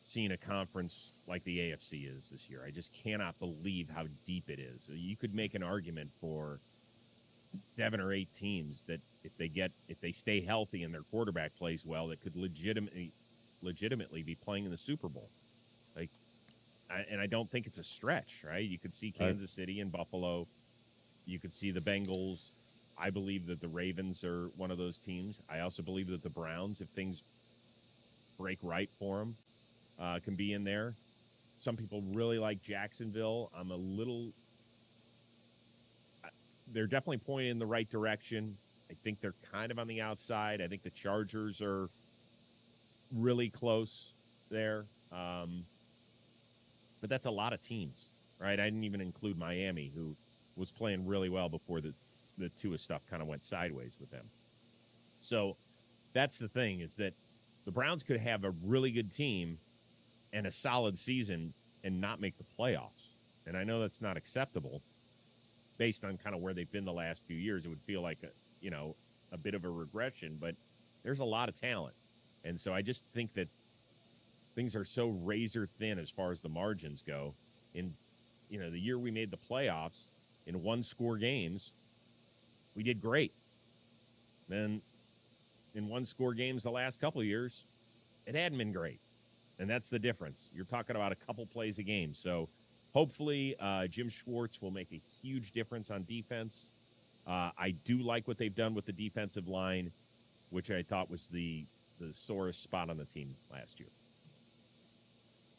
[0.00, 2.64] seen a conference like the AFC is this year.
[2.66, 4.88] I just cannot believe how deep it is.
[4.88, 6.60] You could make an argument for
[7.68, 11.54] seven or eight teams that if they get if they stay healthy and their quarterback
[11.56, 13.12] plays well, that could legitimately
[13.60, 15.28] legitimately be playing in the Super Bowl.
[16.90, 18.64] I, and I don't think it's a stretch, right?
[18.64, 19.10] You could see.
[19.10, 20.46] Kansas City and Buffalo.
[21.26, 22.52] You could see the Bengals.
[22.96, 25.40] I believe that the Ravens are one of those teams.
[25.48, 27.22] I also believe that the Browns, if things
[28.38, 29.36] break right for them,
[30.00, 30.94] uh, can be in there.
[31.58, 33.50] Some people really like Jacksonville.
[33.56, 34.32] I'm a little.
[36.72, 38.56] They're definitely pointing in the right direction.
[38.90, 40.60] I think they're kind of on the outside.
[40.60, 41.90] I think the Chargers are
[43.14, 44.14] really close
[44.50, 44.86] there.
[45.12, 45.64] Um,
[47.00, 48.58] but that's a lot of teams, right?
[48.58, 50.16] I didn't even include Miami, who
[50.56, 51.94] was playing really well before the
[52.38, 54.24] the Tua stuff kind of went sideways with them.
[55.20, 55.56] So
[56.12, 57.12] that's the thing is that
[57.64, 59.58] the Browns could have a really good team
[60.32, 61.52] and a solid season
[61.84, 63.16] and not make the playoffs.
[63.46, 64.82] And I know that's not acceptable
[65.78, 67.64] based on kind of where they've been the last few years.
[67.64, 68.28] It would feel like a,
[68.60, 68.94] you know,
[69.32, 70.54] a bit of a regression, but
[71.02, 71.94] there's a lot of talent.
[72.44, 73.48] And so I just think that
[74.58, 77.32] things are so razor thin as far as the margins go.
[77.74, 77.94] In
[78.50, 80.08] you know, the year we made the playoffs
[80.48, 81.74] in one score games,
[82.74, 83.32] we did great.
[84.48, 84.82] Then
[85.76, 87.66] in one score games the last couple years,
[88.26, 88.98] it hadn't been great.
[89.60, 90.50] And that's the difference.
[90.52, 92.12] You're talking about a couple plays a game.
[92.12, 92.48] So
[92.92, 96.72] hopefully uh, Jim Schwartz will make a huge difference on defense.
[97.28, 99.92] Uh, I do like what they've done with the defensive line,
[100.50, 101.64] which I thought was the
[102.00, 103.88] the sorest spot on the team last year.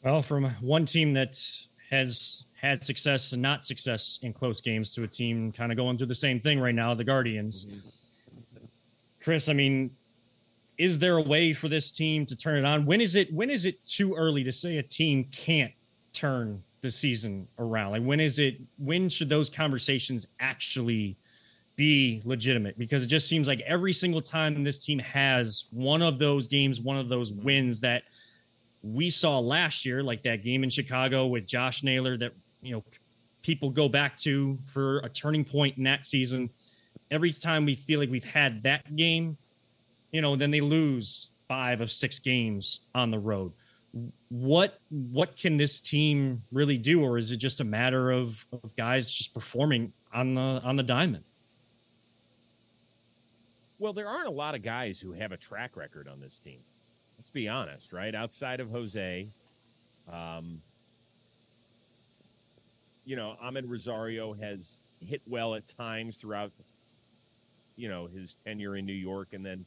[0.02, 1.38] Well, from one team that
[1.90, 5.98] has had success and not success in close games to a team kind of going
[5.98, 7.66] through the same thing right now, the Guardians.
[7.66, 7.88] Mm-hmm.
[9.22, 9.90] Chris, I mean,
[10.78, 12.86] is there a way for this team to turn it on?
[12.86, 15.72] When is it when is it too early to say a team can't
[16.14, 17.92] turn the season around?
[17.92, 21.18] Like when is it when should those conversations actually
[21.76, 22.78] be legitimate?
[22.78, 26.80] Because it just seems like every single time this team has one of those games,
[26.80, 28.04] one of those wins that
[28.82, 32.84] we saw last year, like that game in Chicago with Josh Naylor that you know
[33.42, 36.50] people go back to for a turning point in that season.
[37.10, 39.36] Every time we feel like we've had that game,
[40.12, 43.52] you know, then they lose five of six games on the road.
[44.28, 48.76] What what can this team really do, or is it just a matter of, of
[48.76, 51.24] guys just performing on the on the diamond?
[53.78, 56.60] Well, there aren't a lot of guys who have a track record on this team.
[57.20, 58.14] Let's be honest, right?
[58.14, 59.28] Outside of Jose,
[60.10, 60.62] um,
[63.04, 66.50] you know, Amed Rosario has hit well at times throughout,
[67.76, 69.34] you know, his tenure in New York.
[69.34, 69.66] And then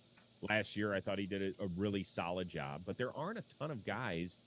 [0.50, 2.82] last year, I thought he did a, a really solid job.
[2.88, 4.40] But there aren't a ton of guys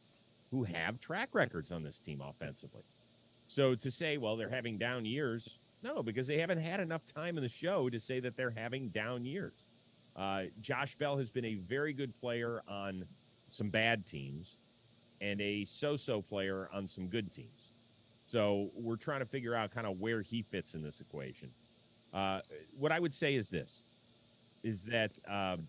[0.51, 2.83] who have track records on this team offensively.
[3.47, 7.37] So to say, well, they're having down years, no, because they haven't had enough time
[7.37, 9.66] in the show to say that they're having down years.
[10.17, 13.05] Uh, Josh Bell has been a very good player on
[13.49, 14.57] some bad teams
[15.21, 17.73] and a so so player on some good teams.
[18.25, 21.51] So we're trying to figure out kind of where he fits in this equation.
[22.13, 22.41] Uh,
[22.79, 23.87] what I would say is this:
[24.63, 25.69] is that um,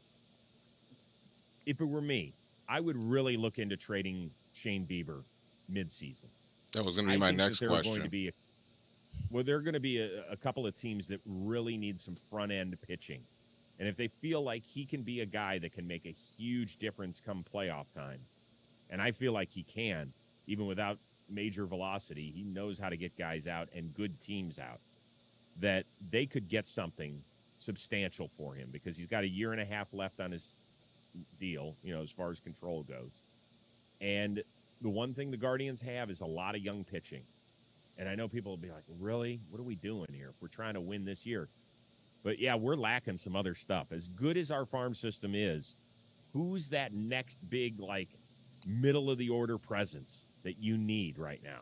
[1.66, 2.34] if it were me,
[2.68, 5.24] I would really look into trading Shane Bieber
[5.72, 6.26] midseason.
[6.74, 7.92] That was going to be my next question.
[7.92, 8.32] Going to be a,
[9.30, 12.16] well, there are going to be a, a couple of teams that really need some
[12.30, 13.22] front end pitching,
[13.80, 16.78] and if they feel like he can be a guy that can make a huge
[16.78, 18.20] difference come playoff time,
[18.90, 20.14] and I feel like he can,
[20.48, 20.98] even without
[21.30, 22.32] major velocity.
[22.34, 24.80] He knows how to get guys out and good teams out.
[25.60, 27.22] That they could get something
[27.60, 30.56] substantial for him because he's got a year and a half left on his
[31.40, 33.12] deal, you know, as far as control goes.
[34.00, 34.44] And
[34.82, 37.24] the one thing the Guardians have is a lot of young pitching.
[37.98, 39.40] And I know people will be like, really?
[39.50, 41.50] What are we doing here if we're trying to win this year?
[42.28, 43.94] But yeah, we're lacking some other stuff.
[43.94, 45.78] As good as our farm system is,
[46.34, 48.10] who's that next big, like,
[48.68, 51.62] middle of the order presence that you need right now.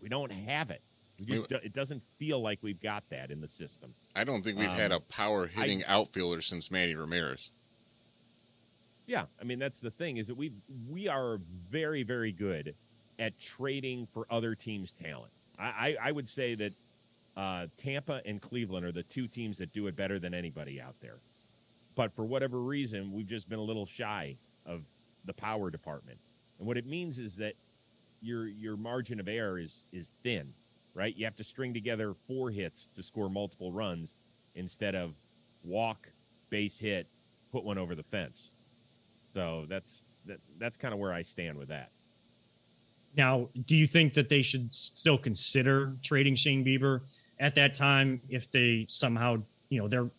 [0.00, 0.80] We don't have it.
[1.24, 3.94] Just, it doesn't feel like we've got that in the system.
[4.14, 7.50] I don't think we've um, had a power hitting I, outfielder since Manny Ramirez.
[9.08, 10.52] Yeah, I mean that's the thing is that we
[10.88, 12.76] we are very very good
[13.18, 15.32] at trading for other teams' talent.
[15.58, 16.74] I I, I would say that
[17.36, 20.94] uh, Tampa and Cleveland are the two teams that do it better than anybody out
[21.00, 21.18] there.
[21.94, 24.82] But for whatever reason, we've just been a little shy of
[25.24, 26.18] the power department.
[26.58, 27.54] And what it means is that
[28.20, 30.52] your your margin of error is is thin,
[30.94, 31.14] right?
[31.16, 34.14] You have to string together four hits to score multiple runs
[34.54, 35.14] instead of
[35.62, 36.08] walk,
[36.48, 37.06] base hit,
[37.52, 38.52] put one over the fence.
[39.34, 41.90] So that's that, that's kind of where I stand with that.
[43.16, 47.00] Now, do you think that they should still consider trading Shane Bieber
[47.38, 50.10] at that time if they somehow, you know, they're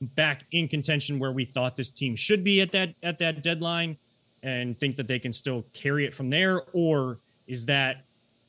[0.00, 3.96] back in contention where we thought this team should be at that at that deadline
[4.42, 8.04] and think that they can still carry it from there or is that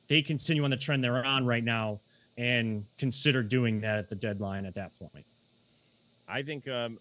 [0.09, 1.99] they continue on the trend they're on right now
[2.37, 5.25] and consider doing that at the deadline at that point?
[6.27, 6.99] I think um,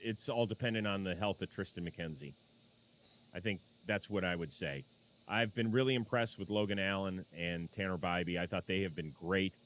[0.00, 2.34] it's all dependent on the health of Triston McKenzie.
[3.34, 4.84] I think that's what I would say.
[5.26, 8.38] I've been really impressed with Logan Allen and Tanner Bibee.
[8.38, 9.56] I thought they have been great.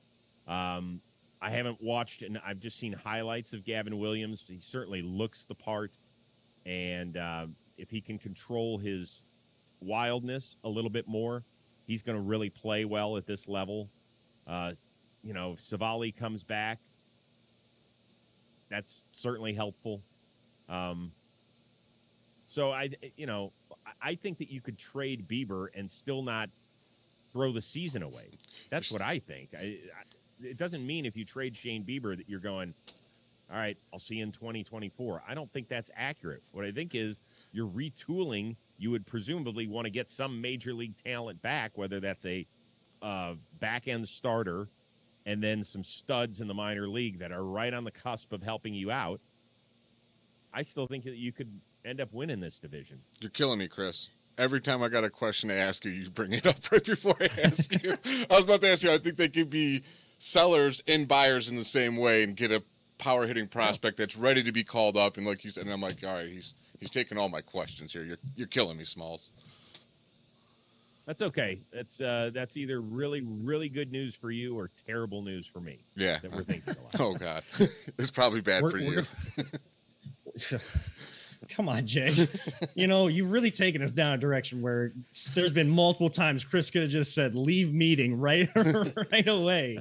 [0.49, 1.01] Um,
[1.41, 4.45] I haven't watched and I've just seen highlights of Gavin Williams.
[4.47, 5.93] He certainly looks the part,
[6.67, 9.25] and uh, if he can control his
[9.81, 11.45] wildness a little bit more,
[11.87, 13.89] he's going to really play well at this level.
[14.47, 14.73] Uh,
[15.23, 16.79] you know, if Civale comes back.
[18.71, 20.03] That's certainly helpful.
[20.69, 21.13] Um,
[22.45, 23.53] so I, you know,
[24.03, 26.51] I think that you could trade Bieber and still not
[27.33, 28.31] throw the season away.
[28.71, 29.51] That's what I think.
[29.55, 30.03] I, I,
[30.43, 32.75] it doesn't mean if you trade Shane Bieber that you're going,
[33.51, 35.23] all right, I'll see you in 2024.
[35.27, 36.43] I don't think that's accurate.
[36.53, 37.23] What I think is
[37.53, 38.57] you're retooling.
[38.77, 42.47] You would presumably want to get some major league talent back, whether that's a
[43.03, 44.69] uh, back end starter
[45.27, 48.43] and then some studs in the minor league that are right on the cusp of
[48.43, 49.21] helping you out.
[50.53, 51.51] I still think that you could
[51.85, 53.01] end up winning this division.
[53.21, 54.09] You're killing me, Chris.
[54.37, 57.17] Every time I got a question to ask you, you bring it up right before
[57.21, 57.97] I ask you.
[58.31, 58.93] I was about to ask you.
[58.93, 59.83] I think they could be
[60.19, 62.63] sellers and buyers in the same way and get a
[62.99, 65.17] power hitting prospect that's ready to be called up.
[65.17, 67.93] And like you said, and I'm like, all right, he's he's taking all my questions
[67.93, 68.05] here.
[68.05, 69.31] You're you're killing me, Smalls.
[71.07, 71.61] That's okay.
[71.73, 75.79] That's uh, that's either really really good news for you or terrible news for me.
[75.97, 76.75] Yeah, that we're thinking.
[76.75, 76.95] a lot.
[77.01, 77.43] oh God,
[77.99, 79.05] it's probably bad we're, for you.
[81.49, 82.15] Come on, Jay.
[82.75, 84.93] you know, you've really taken us down a direction where
[85.35, 89.79] there's been multiple times Chris could have just said, leave meeting right right away.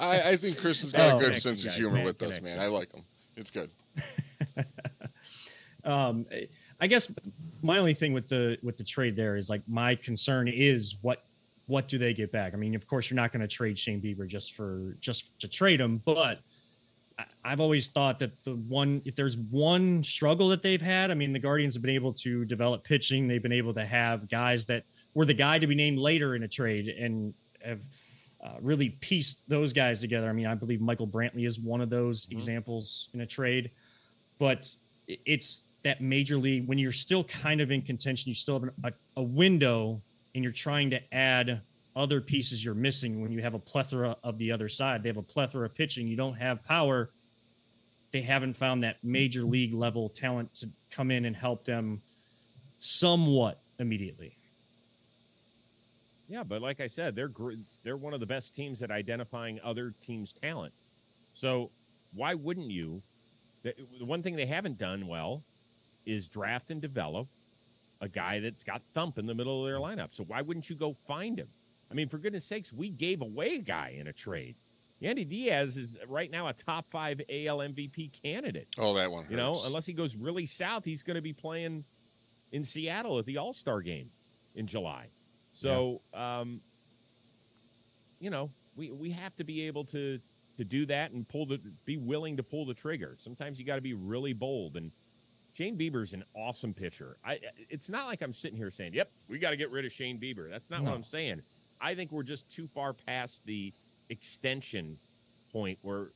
[0.00, 2.58] I, I, think Chris has got oh, a good sense of humor with us, man.
[2.58, 3.02] I like him.
[3.36, 3.70] It's good.
[5.84, 6.26] um,
[6.80, 7.12] I guess
[7.62, 11.24] my only thing with the with the trade there is like my concern is what
[11.66, 12.54] what do they get back?
[12.54, 15.48] I mean, of course, you're not going to trade Shane Bieber just for just to
[15.48, 16.40] trade him, but
[17.44, 21.32] I've always thought that the one, if there's one struggle that they've had, I mean,
[21.32, 23.28] the Guardians have been able to develop pitching.
[23.28, 26.42] They've been able to have guys that were the guy to be named later in
[26.42, 27.80] a trade and have
[28.42, 30.28] uh, really pieced those guys together.
[30.28, 32.36] I mean, I believe Michael Brantley is one of those mm-hmm.
[32.36, 33.70] examples in a trade,
[34.38, 34.74] but
[35.06, 38.92] it's that major league when you're still kind of in contention, you still have a,
[39.16, 40.00] a window
[40.34, 41.60] and you're trying to add
[41.94, 45.02] other pieces you're missing when you have a plethora of the other side.
[45.02, 46.06] They have a plethora of pitching.
[46.06, 47.10] You don't have power.
[48.12, 52.02] They haven't found that major league level talent to come in and help them
[52.78, 54.36] somewhat immediately.
[56.28, 57.30] Yeah, but like I said, they're
[57.82, 60.72] they're one of the best teams at identifying other teams' talent.
[61.34, 61.70] So
[62.14, 63.02] why wouldn't you?
[63.62, 65.42] The one thing they haven't done well
[66.06, 67.28] is draft and develop
[68.00, 70.08] a guy that's got thump in the middle of their lineup.
[70.12, 71.48] So why wouldn't you go find him?
[71.92, 74.56] I mean, for goodness sakes, we gave away a guy in a trade.
[75.02, 78.68] Yandy Diaz is right now a top five AL MVP candidate.
[78.78, 79.24] Oh, that one.
[79.24, 79.30] Hurts.
[79.30, 81.84] You know, unless he goes really south, he's going to be playing
[82.52, 84.10] in Seattle at the All Star game
[84.54, 85.08] in July.
[85.50, 86.40] So, yeah.
[86.40, 86.60] um,
[88.20, 90.18] you know, we we have to be able to
[90.56, 93.16] to do that and pull the be willing to pull the trigger.
[93.18, 94.76] Sometimes you got to be really bold.
[94.76, 94.92] And
[95.54, 97.16] Shane Bieber's an awesome pitcher.
[97.24, 99.92] I it's not like I'm sitting here saying, "Yep, we got to get rid of
[99.92, 100.90] Shane Bieber." That's not no.
[100.90, 101.42] what I'm saying.
[101.82, 103.72] I think we're just too far past the
[104.08, 104.96] extension
[105.52, 106.12] point where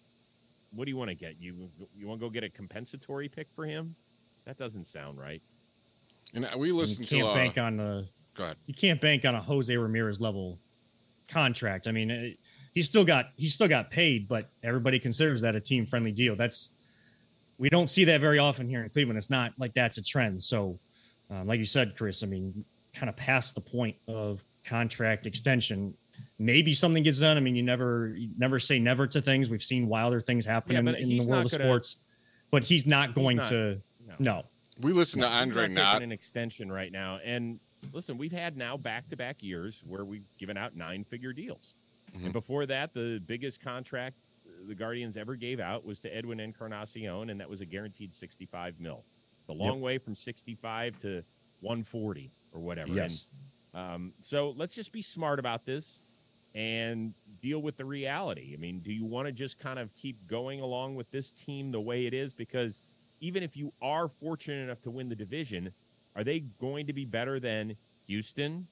[0.70, 1.36] what do you want to get?
[1.40, 3.94] You you want to go get a compensatory pick for him?
[4.44, 5.42] That doesn't sound right.
[6.34, 8.08] And we listen you can't to uh, bank on the.
[8.34, 8.56] Go ahead.
[8.66, 10.58] You can't bank on a Jose Ramirez level
[11.28, 11.88] contract.
[11.88, 12.38] I mean, it,
[12.72, 16.36] he's still got he's still got paid, but everybody considers that a team friendly deal.
[16.36, 16.70] That's
[17.58, 19.18] we don't see that very often here in Cleveland.
[19.18, 20.42] It's not like that's a trend.
[20.42, 20.78] So,
[21.30, 22.64] um, like you said, Chris, I mean,
[22.96, 25.94] kind of past the point of contract extension.
[26.38, 27.36] Maybe something gets done.
[27.36, 29.50] I mean, you never you never say never to things.
[29.50, 31.96] We've seen wilder things happen yeah, in, in the world of gonna, sports,
[32.50, 33.82] but he's not going he's not, to.
[34.06, 34.14] No.
[34.18, 34.42] no.
[34.80, 37.60] We listen to Andre not an extension right now, and
[37.92, 41.74] listen, we've had now back to back years where we've given out nine figure deals,
[42.14, 42.24] mm-hmm.
[42.24, 44.16] and before that, the biggest contract
[44.66, 48.46] the Guardians ever gave out was to Edwin Encarnacion, and that was a guaranteed sixty
[48.46, 49.04] five mil.
[49.40, 49.84] It's a long yep.
[49.84, 51.22] way from sixty five to
[51.60, 52.92] one forty or whatever.
[52.92, 53.26] Yes.
[53.74, 56.00] And um, so let's just be smart about this
[56.54, 58.52] and deal with the reality.
[58.54, 61.70] I mean, do you want to just kind of keep going along with this team
[61.70, 62.32] the way it is?
[62.32, 62.80] Because
[63.20, 65.70] even if you are fortunate enough to win the division,
[66.16, 67.76] are they going to be better than
[68.06, 68.66] Houston,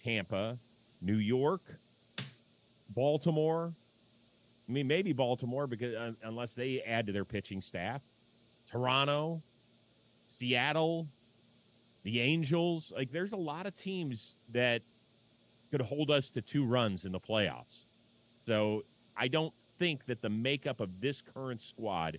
[0.00, 0.56] Tampa,
[1.02, 1.62] New York,
[2.90, 3.74] Baltimore?
[4.68, 8.00] I mean, maybe Baltimore because uh, unless they add to their pitching staff,
[8.70, 9.42] Toronto,
[10.28, 11.08] Seattle,
[12.04, 12.92] the Angels.
[12.94, 14.82] Like, there's a lot of teams that
[15.70, 17.86] could hold us to two runs in the playoffs.
[18.46, 18.84] So
[19.16, 22.18] I don't think that the makeup of this current squad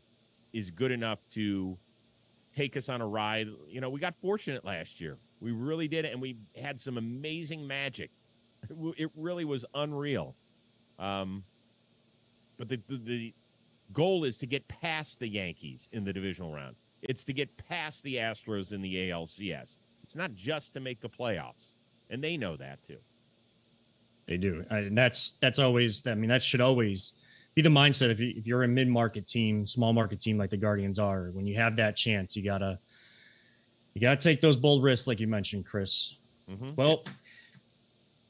[0.52, 1.78] is good enough to
[2.56, 3.48] take us on a ride.
[3.70, 5.18] You know, we got fortunate last year.
[5.40, 8.12] We really did, it, and we had some amazing magic.
[8.98, 10.36] It really was unreal.
[10.98, 11.44] Um,
[12.58, 13.34] but the, the, the
[13.94, 16.76] goal is to get past the Yankees in the divisional round.
[17.08, 19.78] It's to get past the Astros in the ALCS.
[20.04, 21.72] It's not just to make the playoffs,
[22.10, 22.98] and they know that too.
[24.28, 26.06] They do, and that's that's always.
[26.08, 27.14] I mean, that should always
[27.56, 30.58] be the mindset if, you, if you're a mid-market team, small market team like the
[30.58, 31.30] Guardians are.
[31.32, 32.80] When you have that chance, you gotta
[33.94, 36.18] you gotta take those bold risks, like you mentioned, Chris.
[36.50, 36.72] Mm-hmm.
[36.76, 37.06] Well,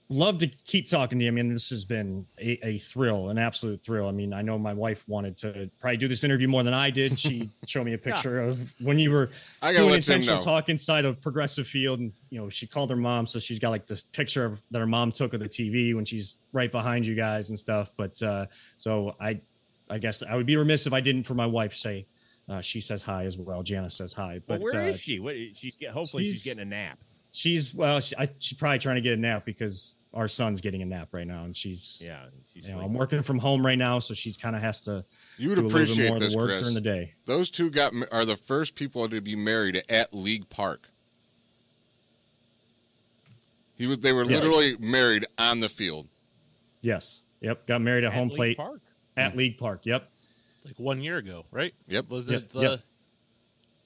[0.10, 1.32] love to keep talking to you.
[1.32, 4.08] I mean, this has been a, a, thrill, an absolute thrill.
[4.08, 6.90] I mean, I know my wife wanted to probably do this interview more than I
[6.90, 7.20] did.
[7.20, 8.50] She showed me a picture yeah.
[8.50, 9.30] of when you were
[9.62, 13.40] doing intentional talk inside of Progressive Field, and you know, she called her mom, so
[13.40, 16.38] she's got like this picture of, that her mom took of the TV when she's
[16.54, 17.92] right behind you guys and stuff.
[17.98, 18.46] But uh,
[18.78, 19.42] so I,
[19.90, 22.08] I guess I would be remiss if I didn't for my wife say.
[22.48, 23.64] Uh, she says hi as well.
[23.64, 24.40] Janice says hi.
[24.46, 25.20] But well, where uh, is she?
[25.20, 27.00] What, she's hopefully she's, she's getting a nap.
[27.36, 30.82] She's well, she, I, she's probably trying to get a nap because our son's getting
[30.82, 32.28] a nap right now, and she's yeah.
[32.54, 35.04] She's you know, I'm working from home right now, so she's kind of has to.
[35.38, 36.62] You would appreciate more this, work Chris.
[36.62, 37.14] during the day.
[37.26, 40.88] Those two got are the first people to be married at League Park.
[43.74, 44.00] He was.
[44.00, 44.42] They were yes.
[44.42, 46.08] literally married on the field.
[46.80, 47.22] Yes.
[47.42, 47.68] Yep.
[47.68, 48.80] Got married at, at home League plate Park.
[49.18, 49.82] at League Park.
[49.84, 50.10] Yep.
[50.64, 51.74] Like one year ago, right?
[51.90, 52.10] Yep.
[52.10, 52.44] Was yep.
[52.44, 52.62] it the?
[52.62, 52.80] Yep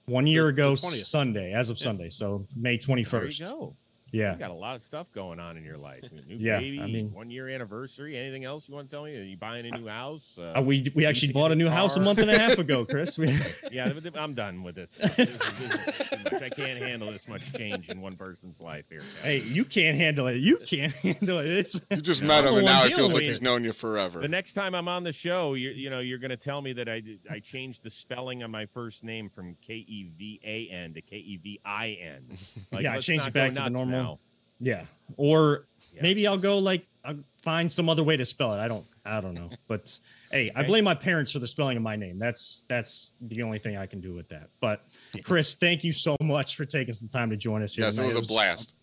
[0.09, 1.77] one year the, ago the Sunday, as of.
[1.77, 3.39] Sunday, so May twenty first.
[3.41, 3.75] go.
[4.11, 6.03] Yeah, you got a lot of stuff going on in your life.
[6.27, 8.17] New yeah, baby, I mean, one year anniversary.
[8.17, 9.15] Anything else you want to tell me?
[9.17, 10.35] Are you buying a new house?
[10.37, 11.75] Uh, uh, we we actually bought a new car?
[11.75, 13.17] house a month and a half ago, Chris.
[13.17, 13.37] We...
[13.71, 14.91] yeah, I'm done with this.
[15.15, 19.01] this, is, this I can't handle this much change in one person's life here.
[19.23, 20.37] Hey, you can't handle it.
[20.37, 21.47] You can't handle it.
[21.47, 24.19] It's you just met him, and now it feels like he's known you forever.
[24.19, 26.73] The next time I'm on the show, you you know you're going to tell me
[26.73, 30.73] that I I changed the spelling on my first name from K E V A
[30.73, 32.37] N to K E V I N.
[32.71, 33.98] Like, yeah, I changed it back to the normal.
[34.03, 34.19] Now.
[34.59, 34.83] Yeah.
[35.17, 36.01] Or yeah.
[36.01, 38.59] maybe I'll go like I'll find some other way to spell it.
[38.59, 39.49] I don't I don't know.
[39.67, 39.97] But
[40.31, 42.19] hey, I blame my parents for the spelling of my name.
[42.19, 44.49] That's that's the only thing I can do with that.
[44.59, 44.83] But
[45.23, 47.85] Chris, thank you so much for taking some time to join us here.
[47.85, 48.11] Yes, tonight.
[48.11, 48.73] it was a blast.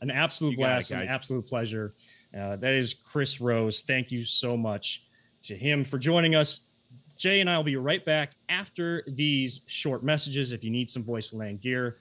[0.00, 1.94] An absolute blast, it, an absolute pleasure.
[2.36, 3.82] Uh, that is Chris Rose.
[3.82, 5.04] Thank you so much
[5.44, 6.66] to him for joining us.
[7.16, 10.50] Jay and I will be right back after these short messages.
[10.50, 11.98] If you need some voice land gear,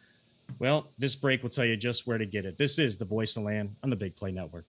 [0.59, 2.57] well, this break will tell you just where to get it.
[2.57, 4.65] This is the Voice of Land on the Big Play Network.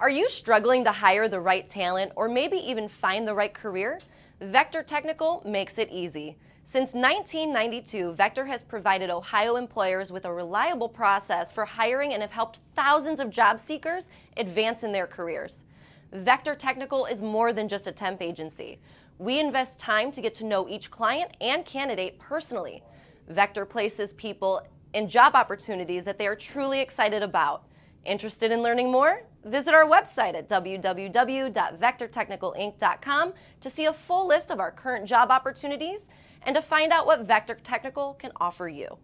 [0.00, 3.98] Are you struggling to hire the right talent or maybe even find the right career?
[4.40, 6.36] Vector Technical makes it easy.
[6.62, 12.30] Since 1992, Vector has provided Ohio employers with a reliable process for hiring and have
[12.30, 15.64] helped thousands of job seekers advance in their careers.
[16.12, 18.78] Vector Technical is more than just a temp agency.
[19.18, 22.82] We invest time to get to know each client and candidate personally.
[23.28, 27.64] Vector places people in job opportunities that they are truly excited about.
[28.04, 29.22] Interested in learning more?
[29.44, 36.08] Visit our website at www.vectortechnicalinc.com to see a full list of our current job opportunities
[36.42, 38.96] and to find out what Vector Technical can offer you.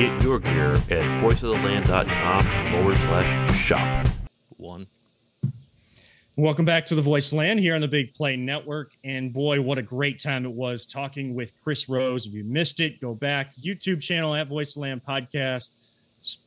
[0.00, 4.08] Get your gear at voiceoftheland.com forward slash shop.
[4.56, 4.86] One.
[6.36, 8.96] Welcome back to the Voice Land here on the Big Play Network.
[9.04, 12.24] And boy, what a great time it was talking with Chris Rose.
[12.24, 13.54] If you missed it, go back.
[13.56, 15.68] YouTube channel at Voice Land Podcast,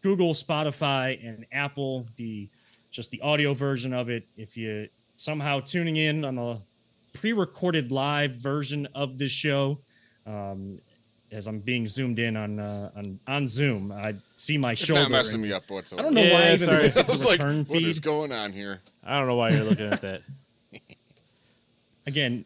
[0.02, 2.08] Google, Spotify, and Apple.
[2.16, 2.50] The
[2.90, 4.26] just the audio version of it.
[4.36, 6.58] If you somehow tuning in on the
[7.14, 9.78] pre-recorded live version of this show,
[10.26, 10.80] um,
[11.34, 15.04] as I'm being zoomed in on uh, on on Zoom, I see my it's shoulder.
[15.04, 16.02] Not messing me up whatsoever.
[16.02, 16.54] I don't know yeah, why.
[16.54, 16.92] Even sorry.
[17.08, 17.68] I was like, feed.
[17.68, 20.22] "What is going on here?" I don't know why you're looking at that.
[22.06, 22.46] Again,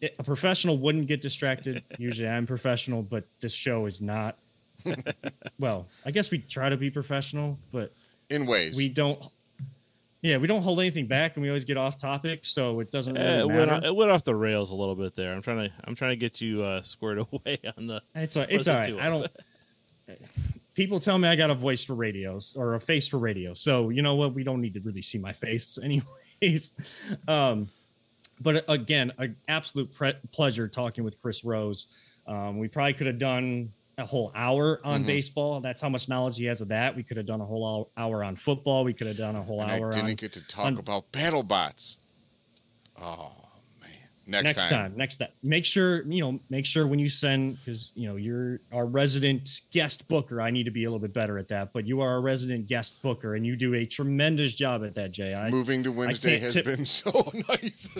[0.00, 1.82] it, a professional wouldn't get distracted.
[1.98, 4.36] Usually, I'm professional, but this show is not.
[5.58, 7.92] well, I guess we try to be professional, but
[8.28, 9.22] in ways we don't
[10.24, 13.12] yeah, we don't hold anything back, and we always get off topic, so it doesn't
[13.12, 13.72] really uh, it matter.
[13.72, 15.34] Went, it went off the rails a little bit there.
[15.34, 18.02] I'm trying to I'm trying to get you uh, squared away on the.
[18.14, 18.98] It's a, it's all right.
[18.98, 19.30] I don't.
[20.74, 23.90] people tell me I got a voice for radios or a face for radio, so
[23.90, 24.32] you know what?
[24.32, 26.72] We don't need to really see my face, anyways.
[27.28, 27.68] Um,
[28.40, 31.88] but again, an absolute pre- pleasure talking with Chris Rose.
[32.26, 35.06] Um, we probably could have done a whole hour on mm-hmm.
[35.06, 35.60] baseball.
[35.60, 36.96] That's how much knowledge he has of that.
[36.96, 38.84] We could have done a whole hour on football.
[38.84, 39.88] We could have done a whole and hour.
[39.88, 41.98] I didn't on, get to talk on, about battle bots.
[43.00, 43.32] Oh
[43.80, 43.90] man!
[44.26, 44.44] Next, time.
[44.44, 44.96] next time.
[44.96, 48.60] next time make sure you know make sure when you send because you know you're
[48.72, 51.88] our resident guest booker i need to be a little bit better at that but
[51.88, 55.34] you are a resident guest booker and you do a tremendous job at that jay
[55.34, 57.90] I, moving to wednesday has tip- been so nice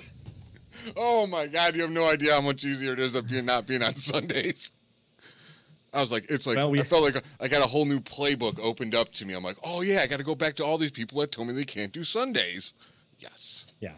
[0.97, 3.66] oh my god you have no idea how much easier it is of being not
[3.66, 4.70] being on sundays
[5.95, 8.01] I was like, it's like Well, we- I felt like I got a whole new
[8.01, 9.34] playbook opened up to me.
[9.34, 11.49] I'm like, oh yeah, I got to go back to all these people that told
[11.49, 12.74] me they can't do Sundays.
[13.18, 13.92] Yes, yeah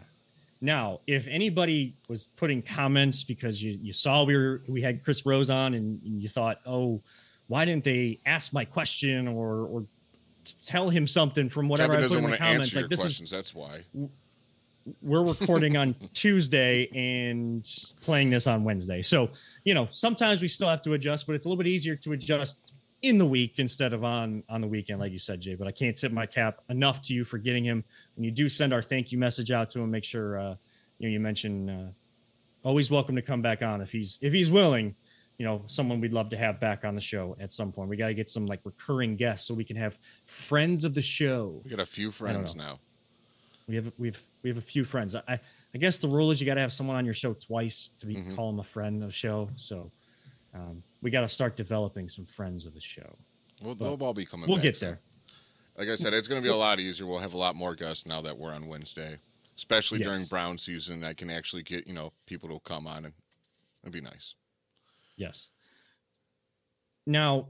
[0.61, 5.25] now if anybody was putting comments because you, you saw we were we had chris
[5.25, 7.01] rose on and, and you thought oh
[7.47, 9.85] why didn't they ask my question or or
[10.65, 12.81] tell him something from whatever Kevin i put in the want to comments answer like
[12.83, 13.31] your this is questions.
[13.31, 13.81] That's why.
[15.01, 17.67] We're recording on Tuesday and
[18.01, 19.01] playing this on Wednesday.
[19.01, 19.29] So,
[19.63, 22.13] you know, sometimes we still have to adjust, but it's a little bit easier to
[22.13, 25.55] adjust in the week instead of on on the weekend, like you said, Jay.
[25.55, 27.83] But I can't tip my cap enough to you for getting him.
[28.15, 30.55] When you do send our thank you message out to him, make sure uh,
[30.97, 31.91] you know you mention uh,
[32.63, 34.95] always welcome to come back on if he's if he's willing.
[35.37, 37.89] You know, someone we'd love to have back on the show at some point.
[37.89, 41.01] We got to get some like recurring guests so we can have friends of the
[41.03, 41.61] show.
[41.63, 42.79] We got a few friends now.
[43.67, 45.13] We have we've we have a few friends.
[45.15, 45.39] I
[45.73, 48.05] I guess the rule is you got to have someone on your show twice to
[48.05, 48.35] be Mhm.
[48.35, 49.49] call them a friend of the show.
[49.55, 49.91] So
[50.53, 53.17] um, we got to start developing some friends of the show.
[53.61, 54.47] We'll, But they'll all be coming.
[54.47, 54.85] We'll back, get so.
[54.87, 54.99] there.
[55.77, 57.05] Like I said, it's going to be a lot easier.
[57.05, 59.17] We'll have a lot more guests now that we're on Wednesday,
[59.57, 61.03] especially during Brown season.
[61.03, 63.13] I can actually get you know people to come on and
[63.83, 64.33] it'd be nice.
[65.17, 65.49] Yes.
[67.05, 67.49] Now,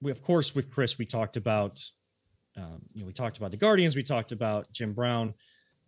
[0.00, 1.90] we of course with Chris we talked about,
[2.58, 5.34] um, you know, we talked about the Guardians, we talked about Jim Brown,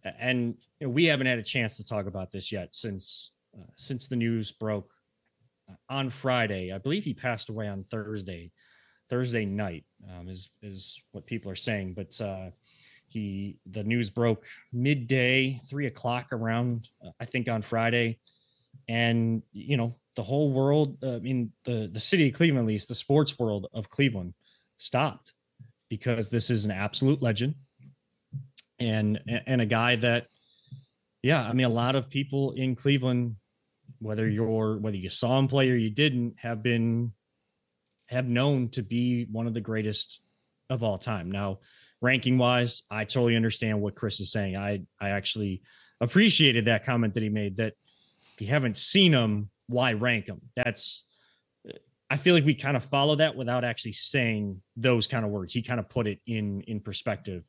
[0.04, 3.70] and you know, we haven't had a chance to talk about this yet since uh,
[3.76, 4.90] since the news broke
[5.68, 6.72] uh, on Friday.
[6.72, 8.52] I believe he passed away on Thursday,
[9.08, 12.18] Thursday night um, is is what people are saying, but.
[12.20, 12.50] Uh,
[13.10, 18.16] he the news broke midday three o'clock around uh, i think on friday
[18.88, 22.68] and you know the whole world uh, i mean the the city of cleveland at
[22.68, 24.32] least the sports world of cleveland
[24.78, 25.34] stopped
[25.90, 27.56] because this is an absolute legend.
[28.78, 30.28] And and a guy that
[31.22, 33.36] yeah i mean a lot of people in cleveland
[33.98, 37.12] whether you're whether you saw him play or you didn't have been
[38.08, 40.20] have known to be one of the greatest
[40.70, 41.30] of all time.
[41.30, 41.58] Now
[42.00, 44.56] ranking wise i totally understand what chris is saying.
[44.56, 45.60] I i actually
[46.00, 47.74] appreciated that comment that he made that
[48.34, 50.40] if you haven't seen him why rank him?
[50.56, 51.04] That's
[52.10, 55.52] i feel like we kind of follow that without actually saying those kind of words
[55.54, 57.44] he kind of put it in in perspective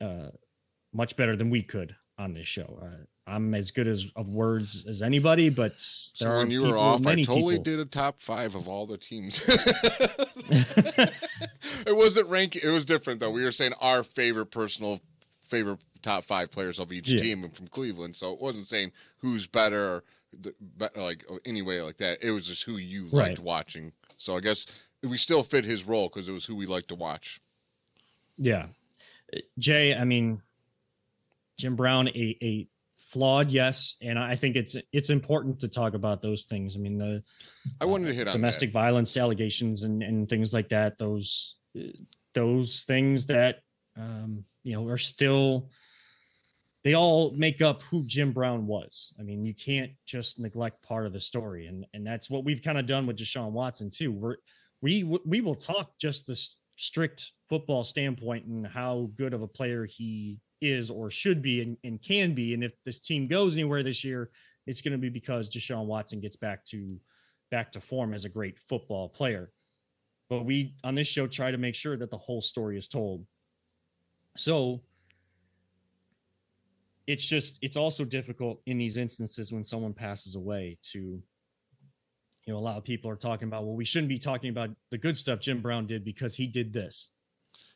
[0.00, 0.28] uh
[0.92, 4.84] much better than we could on this show uh, i'm as good as of words
[4.88, 8.20] as anybody but So when you were people- off, I totally people- did a top
[8.20, 9.40] five of all the teams.
[11.86, 12.62] it wasn't ranking.
[12.64, 13.30] It was different though.
[13.30, 15.00] We were saying our favorite personal
[15.46, 17.20] favorite top five players of each Yeah.
[17.20, 18.16] team from Cleveland.
[18.16, 20.04] So it wasn't saying who's better or
[20.40, 20.50] be-
[20.96, 22.22] like anyway like that.
[22.22, 23.38] It was just who you liked Right.
[23.38, 23.92] watching.
[24.16, 24.66] So I guess
[25.02, 27.40] we still fit his role because it was who we liked to watch.
[28.38, 28.66] Yeah.
[29.34, 30.42] Uh, Jay, I mean,
[31.56, 32.68] Jim Brown, a, a
[32.98, 33.96] flawed, yes.
[34.00, 36.76] And I think it's it's important to talk about those things.
[36.76, 37.22] I mean, the
[37.80, 41.82] I wanted to hit on domestic violence allegations and, and things like that, those uh,
[42.34, 43.62] those things that
[43.96, 45.68] um, you know are still
[46.82, 49.12] they all make up who Jim Brown was.
[49.18, 52.62] I mean, you can't just neglect part of the story, and and that's what we've
[52.62, 54.12] kind of done with Deshaun Watson too.
[54.12, 54.36] We're
[54.80, 56.40] we we will talk just the
[56.76, 61.76] strict football standpoint and how good of a player he is or should be and,
[61.84, 64.30] and can be, and if this team goes anywhere this year,
[64.66, 66.98] it's going to be because Deshaun Watson gets back to
[67.50, 69.50] back to form as a great football player.
[70.28, 73.26] But we on this show try to make sure that the whole story is told.
[74.36, 74.82] So
[77.10, 81.20] it's just it's also difficult in these instances when someone passes away to
[82.46, 84.70] you know a lot of people are talking about well we shouldn't be talking about
[84.92, 87.10] the good stuff Jim Brown did because he did this.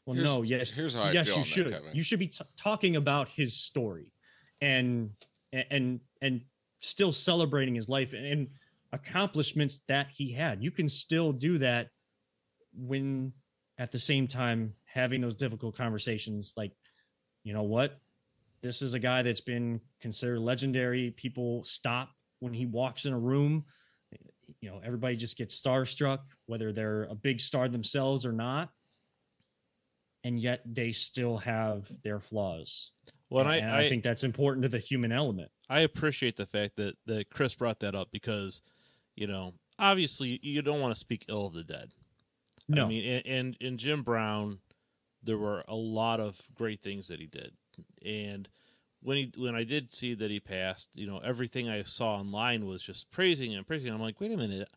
[0.06, 0.72] Well no, yes.
[0.72, 1.72] here's how I yes you that, should.
[1.72, 1.90] Kevin.
[1.92, 4.12] you should be t- talking about his story
[4.60, 5.10] and
[5.52, 6.42] and and
[6.80, 8.48] still celebrating his life and, and
[8.92, 10.62] accomplishments that he had.
[10.62, 11.88] You can still do that
[12.72, 13.32] when
[13.78, 16.70] at the same time having those difficult conversations like
[17.42, 17.98] you know what
[18.64, 21.10] this is a guy that's been considered legendary.
[21.10, 22.08] People stop
[22.40, 23.64] when he walks in a room.
[24.60, 28.70] You know everybody just gets starstruck whether they're a big star themselves or not.
[30.24, 32.92] And yet they still have their flaws.
[33.28, 35.50] Well, and and I, I I, think that's important to the human element.
[35.68, 38.62] I appreciate the fact that that Chris brought that up because,
[39.14, 41.92] you know, obviously you don't want to speak ill of the dead.
[42.66, 42.86] no.
[42.86, 44.58] I mean, and, and and Jim Brown,
[45.22, 47.52] there were a lot of great things that he did,
[48.04, 48.48] and
[49.02, 52.66] when he when I did see that he passed, you know, everything I saw online
[52.66, 53.88] was just praising and praising.
[53.88, 53.94] Him.
[53.96, 54.68] I'm like, wait a minute,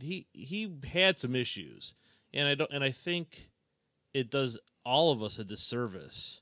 [0.00, 1.94] he he had some issues,
[2.32, 3.50] and I don't, and I think
[4.12, 6.40] it does all of us a disservice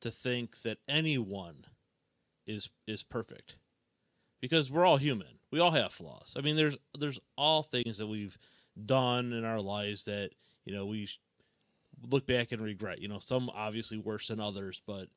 [0.00, 1.64] to think that anyone
[2.46, 3.56] is is perfect
[4.40, 5.38] because we're all human.
[5.50, 6.34] We all have flaws.
[6.36, 8.36] I mean, there's there's all things that we've
[8.84, 10.30] done in our lives that
[10.64, 11.08] you know we
[12.02, 13.00] look back and regret.
[13.00, 15.08] You know, some obviously worse than others, but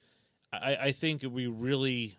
[0.51, 2.17] I, I think we really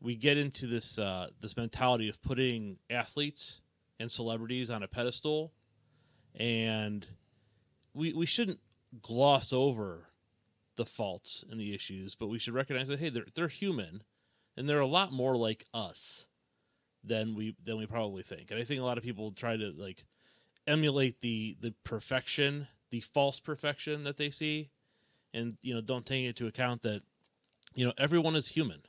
[0.00, 3.60] we get into this uh, this mentality of putting athletes
[3.98, 5.52] and celebrities on a pedestal,
[6.34, 7.06] and
[7.94, 8.60] we we shouldn't
[9.02, 10.08] gloss over
[10.76, 14.02] the faults and the issues, but we should recognize that hey, they're they're human,
[14.56, 16.28] and they're a lot more like us
[17.02, 18.50] than we than we probably think.
[18.50, 20.04] And I think a lot of people try to like
[20.66, 24.70] emulate the the perfection, the false perfection that they see,
[25.34, 27.02] and you know don't take into account that
[27.74, 28.80] you know everyone is human,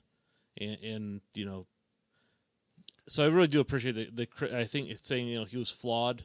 [0.60, 1.66] and, and you know.
[3.10, 5.70] So I really do appreciate the, the I think it's saying you know he was
[5.70, 6.24] flawed,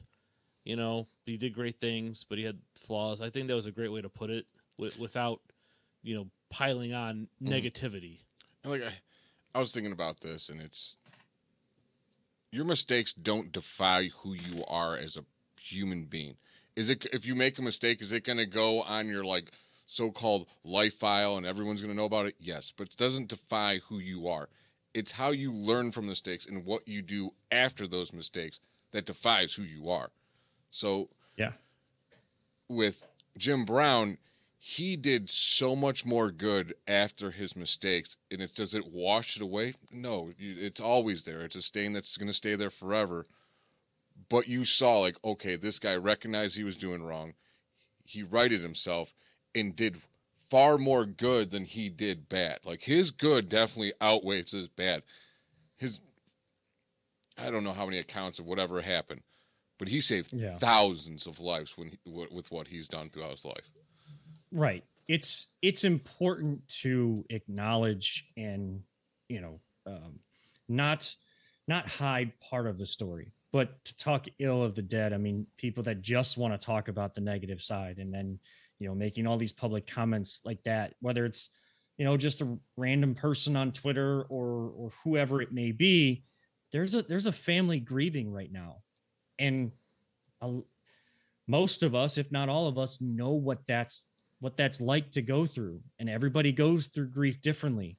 [0.65, 3.21] you know he did great things, but he had flaws.
[3.21, 4.47] I think that was a great way to put it
[4.79, 5.41] without
[6.05, 7.53] you know piling on mm-hmm.
[7.53, 8.19] negativity.
[8.65, 8.93] Like I,
[9.57, 10.97] I was thinking about this, and it's
[12.53, 15.25] your mistakes don't define who you are as a
[15.61, 16.37] human being.
[16.77, 19.51] Is it if you make a mistake, is it going to go on your like
[19.87, 22.37] so-called life file and everyone's going to know about it?
[22.39, 24.49] Yes, but it doesn't define who you are.
[24.95, 28.61] It's how you learn from mistakes and what you do after those mistakes
[28.93, 30.11] that defines who you are.
[30.71, 31.53] So, yeah.
[32.69, 33.07] With
[33.37, 34.19] Jim Brown,
[34.65, 39.43] he did so much more good after his mistakes and it does it wash it
[39.43, 43.27] away no it's always there it's a stain that's going to stay there forever
[44.29, 47.35] but you saw like okay this guy recognized he was doing wrong.
[48.05, 49.15] He righted himself
[49.55, 50.01] and did
[50.51, 52.59] far more good than he did bad.
[52.65, 55.03] Like his good definitely outweighs his bad.
[55.77, 56.01] His
[57.43, 59.23] i don't know how many accounts of whatever happened
[59.83, 60.57] but he saved yeah.
[60.59, 63.69] thousands of lives when he, with what he's done throughout his life.
[64.53, 64.85] Right.
[65.09, 68.85] It's it's important to acknowledge and
[69.29, 70.21] you know um,
[70.69, 71.13] not
[71.67, 75.47] not hide part of the story but to talk ill of the dead i mean
[75.57, 78.39] people that just want to talk about the negative side and then
[78.79, 81.51] you know making all these public comments like that whether it's
[81.99, 86.25] you know just a random person on twitter or or whoever it may be
[86.73, 88.79] there's a there's a family grieving right now.
[89.39, 89.73] And
[90.41, 90.61] a,
[91.47, 94.07] most of us if not all of us know what that's
[94.41, 95.81] what that's like to go through.
[95.99, 97.99] And everybody goes through grief differently.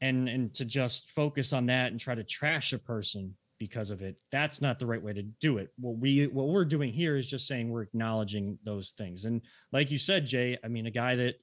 [0.00, 4.02] And and to just focus on that and try to trash a person because of
[4.02, 4.16] it.
[4.32, 5.72] That's not the right way to do it.
[5.78, 9.24] What we what we're doing here is just saying we're acknowledging those things.
[9.24, 9.40] And
[9.70, 11.34] like you said jay i mean a guy that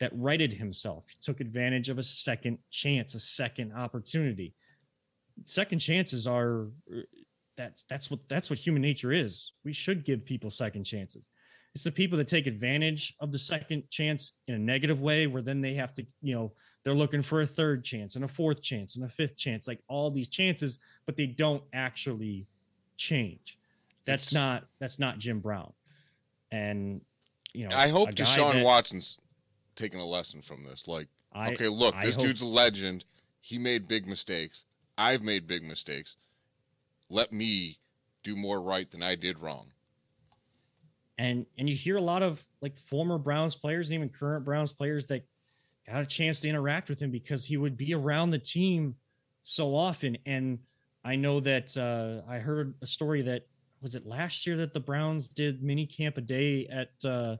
[0.00, 4.52] that righted himself took advantage of a second chance a second opportunity.
[5.46, 7.00] Second chances are uh,
[7.56, 9.52] that's that's what that's what human nature is.
[9.64, 11.30] We should give people second chances.
[11.74, 15.42] It's the people that take advantage of the second chance in a negative way, where
[15.42, 16.52] then they have to, you know,
[16.84, 19.80] they're looking for a third chance and a fourth chance and a fifth chance, like
[19.88, 22.46] all these chances, but they don't actually
[22.96, 23.58] change.
[24.04, 25.72] That's it's, not that's not Jim Brown.
[26.52, 27.00] And
[27.52, 29.18] you know, I hope Deshaun that, Watson's
[29.76, 30.86] taking a lesson from this.
[30.86, 33.06] Like, I, okay, look, this hope, dude's a legend.
[33.40, 34.64] He made big mistakes.
[34.96, 36.16] I've made big mistakes.
[37.10, 37.78] Let me
[38.22, 39.66] do more right than I did wrong
[41.18, 44.72] and and you hear a lot of like former Browns players, and even current Browns
[44.72, 45.26] players that
[45.86, 48.96] got a chance to interact with him because he would be around the team
[49.42, 50.16] so often.
[50.24, 50.58] And
[51.04, 53.46] I know that uh, I heard a story that
[53.82, 57.36] was it last year that the Browns did mini camp a day at uh,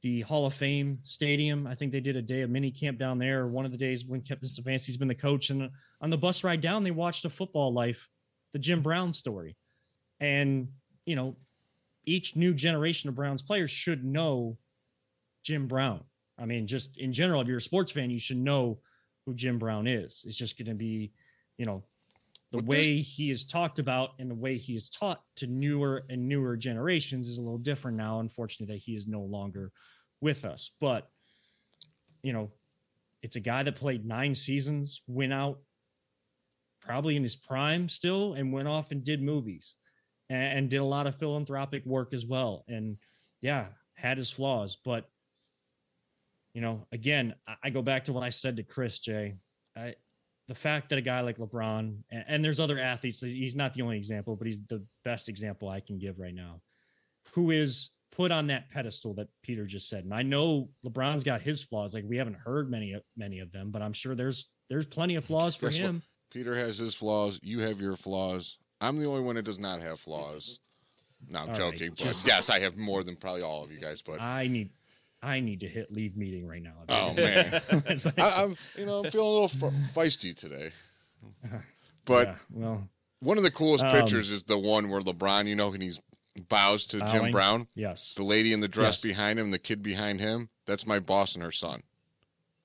[0.00, 1.66] the Hall of Fame Stadium.
[1.66, 3.46] I think they did a day of mini camp down there.
[3.46, 5.70] One of the days when Kevin Stefanski's been the coach, and
[6.00, 8.08] on the bus ride down, they watched a football life,
[8.52, 9.56] the Jim Brown story,
[10.18, 10.68] and
[11.04, 11.36] you know
[12.06, 14.56] each new generation of Browns players should know
[15.42, 16.04] Jim Brown.
[16.38, 18.80] I mean, just in general, if you're a sports fan, you should know
[19.24, 20.24] who Jim Brown is.
[20.26, 21.12] It's just going to be,
[21.58, 21.82] you know,
[22.52, 25.46] the With way this- he is talked about and the way he is taught to
[25.46, 28.20] newer and newer generations is a little different now.
[28.20, 29.72] Unfortunately, that he is no longer
[30.20, 30.70] with us.
[30.80, 31.10] But,
[32.22, 32.50] you know,
[33.22, 35.58] it's a guy that played nine seasons, went out
[36.80, 39.74] probably in his prime still, and went off and did movies
[40.28, 42.64] and, and did a lot of philanthropic work as well.
[42.68, 42.98] And
[43.40, 45.10] yeah, had his flaws, but
[46.56, 49.34] you know, again, I go back to what I said to Chris Jay.
[49.76, 49.94] I,
[50.48, 53.82] the fact that a guy like LeBron and, and, there's other athletes, he's not the
[53.82, 56.62] only example, but he's the best example I can give right now,
[57.32, 60.04] who is put on that pedestal that Peter just said.
[60.04, 61.92] And I know LeBron's got his flaws.
[61.92, 65.26] Like we haven't heard many many of them, but I'm sure there's there's plenty of
[65.26, 65.88] flaws for Guess what?
[65.88, 66.02] him.
[66.30, 67.38] Peter has his flaws.
[67.42, 68.56] You have your flaws.
[68.80, 70.58] I'm the only one that does not have flaws.
[71.28, 71.90] No, I'm All right, joking.
[71.90, 74.00] But yes, I have more than probably all of you guys.
[74.00, 74.70] But I need
[75.22, 76.74] I need to hit leave meeting right now.
[76.88, 80.72] oh man, It's like- I, I'm you know I'm feeling a little fe- feisty today.
[82.04, 82.88] But yeah, well,
[83.20, 85.98] one of the coolest Um, pictures is the one where LeBron, you know, and he's
[86.48, 87.66] bows to Jim Brown.
[87.74, 88.14] yes.
[88.14, 89.00] The lady in the dress Yes.
[89.02, 91.82] behind him, the kid behind him, that's my boss and her son.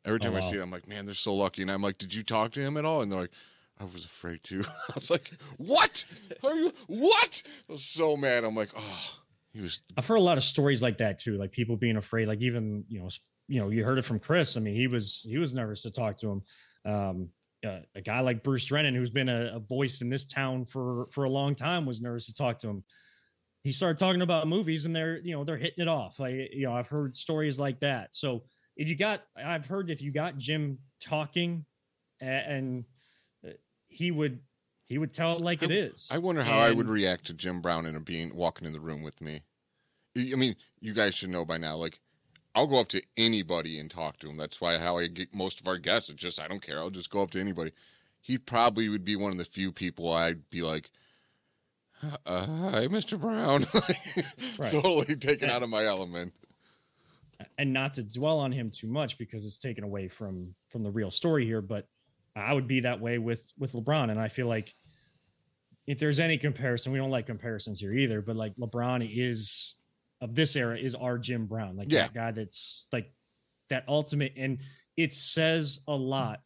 [0.05, 1.61] Every time Oh, I see it, I'm like, man, they're so lucky.
[1.63, 3.01] And I'm like, did you talk to him at all?
[3.01, 3.31] And they're like,
[3.79, 4.63] I was afraid to.
[4.89, 6.05] I was like, what?
[6.43, 7.41] Are you what?
[7.67, 8.43] I was so mad.
[8.43, 9.15] I'm like, oh,
[9.53, 9.83] he was.
[9.97, 12.27] I've heard a lot of stories like that too, like people being afraid.
[12.27, 13.09] Like even you know,
[13.47, 14.55] you know, you heard it from Chris.
[14.55, 16.41] I mean, he was he was nervous to talk to him.
[16.85, 17.29] Um,
[17.65, 21.07] uh, a guy like Bruce Drennan, who's been a, a voice in this town for
[21.11, 22.83] for a long time, was nervous to talk to him.
[23.63, 26.19] He started talking about movies, and they're you know they're hitting it off.
[26.19, 28.15] Like you know, I've heard stories like that.
[28.15, 28.43] So
[28.75, 31.65] if you got, I've heard if you got Jim talking,
[32.19, 32.85] and
[33.45, 33.51] uh,
[33.89, 34.39] he would
[34.91, 36.09] he would tell it like it is.
[36.11, 38.79] I wonder how I would react to Jim Brown in a being walking in the
[38.81, 39.41] room with me.
[40.17, 41.77] I I mean, you guys should know by now.
[41.77, 42.01] Like,
[42.53, 44.35] I'll go up to anybody and talk to him.
[44.35, 46.09] That's why how I get most of our guests.
[46.09, 46.79] It's just I don't care.
[46.79, 47.71] I'll just go up to anybody.
[48.19, 50.91] He probably would be one of the few people I'd be like,
[52.25, 53.17] uh, "Hi, Mr.
[53.17, 53.65] Brown,"
[54.59, 54.71] Right.
[54.73, 56.33] totally taken out of my element.
[57.57, 60.91] and not to dwell on him too much because it's taken away from from the
[60.91, 61.87] real story here but
[62.35, 64.75] i would be that way with with lebron and i feel like
[65.87, 69.75] if there's any comparison we don't like comparisons here either but like lebron is
[70.21, 72.03] of this era is our jim brown like Yeah.
[72.03, 73.11] that guy that's like
[73.69, 74.59] that ultimate and
[74.97, 76.41] it says a lot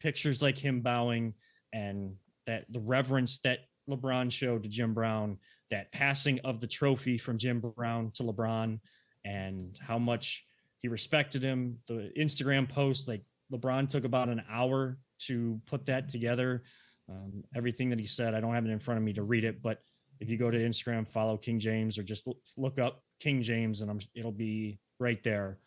[0.00, 1.34] pictures like him bowing
[1.72, 2.14] and
[2.46, 5.38] that the reverence that lebron showed to jim brown
[5.70, 8.80] that passing of the trophy from jim brown to lebron
[9.24, 10.46] and how much
[10.78, 11.76] he respected him.
[11.88, 13.22] The Instagram post, like
[13.52, 16.62] LeBron took about an hour to put that together.
[17.10, 19.44] Um, everything that he said, I don't have it in front of me to read
[19.44, 19.78] it, but
[20.20, 23.90] if you go to Instagram, follow King James or just look up King James, and
[23.90, 25.58] I'm, it'll be right there.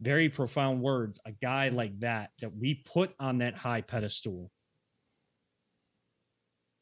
[0.00, 1.20] Very profound words.
[1.26, 4.50] A guy like that that we put on that high pedestal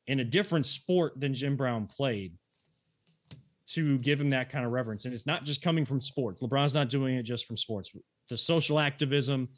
[0.06, 2.34] in a different sport than Jim Brown played
[3.68, 5.04] to give him that kind of reverence.
[5.04, 6.42] And it's not just coming from sports.
[6.42, 7.90] LeBron's not doing it just from sports.
[8.28, 9.48] The social activism,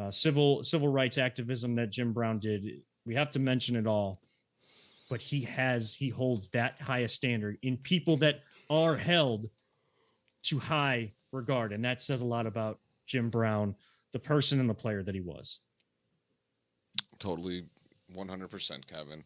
[0.00, 2.66] uh, civil civil rights activism that Jim Brown did,
[3.06, 4.20] we have to mention it all.
[5.08, 9.48] But he has he holds that highest standard in people that are held
[10.44, 13.76] to high regard, and that says a lot about Jim Brown,
[14.12, 15.60] the person and the player that he was.
[17.18, 17.64] Totally,
[18.12, 19.24] one hundred percent, Kevin.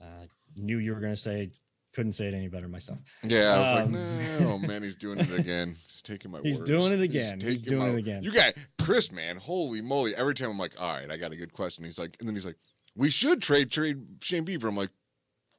[0.00, 0.26] Uh,
[0.56, 1.50] knew you were going to say,
[1.94, 2.98] couldn't say it any better myself.
[3.22, 5.76] Yeah, I was Um, like, no, man, he's doing it again.
[5.84, 6.68] He's taking my He's words.
[6.68, 7.40] doing it again.
[7.40, 8.22] He's taking doing my- it again.
[8.24, 9.36] You got Chris, man.
[9.36, 10.14] Holy moly!
[10.16, 11.84] Every time I'm like, all right, I got a good question.
[11.84, 12.56] He's like, and then he's like,
[12.96, 14.68] we should trade trade Shane Bieber.
[14.68, 14.90] I'm like,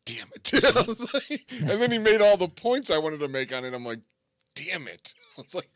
[0.05, 0.51] damn it!
[0.53, 0.87] I mm-hmm.
[0.87, 3.73] was like- and then he made all the points I wanted to make on it.
[3.73, 3.99] I'm like,
[4.55, 5.13] damn it!
[5.37, 5.69] I was like,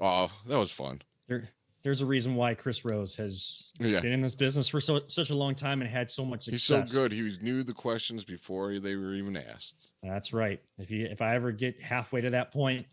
[0.00, 1.02] oh, that was fun.
[1.28, 1.48] there
[1.86, 4.00] there's a reason why Chris Rose has Yeah.
[4.00, 6.80] been in this business for so such a long time and had so much success.
[6.80, 7.12] He's so good.
[7.12, 9.92] He knew the questions before they were even asked.
[10.02, 10.60] That's right.
[10.78, 12.86] If you if I ever get halfway to that point,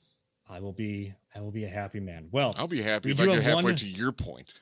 [0.48, 2.28] I will be I will be a happy man.
[2.32, 4.54] Well, I'll be happy We if I get halfway one- to your point.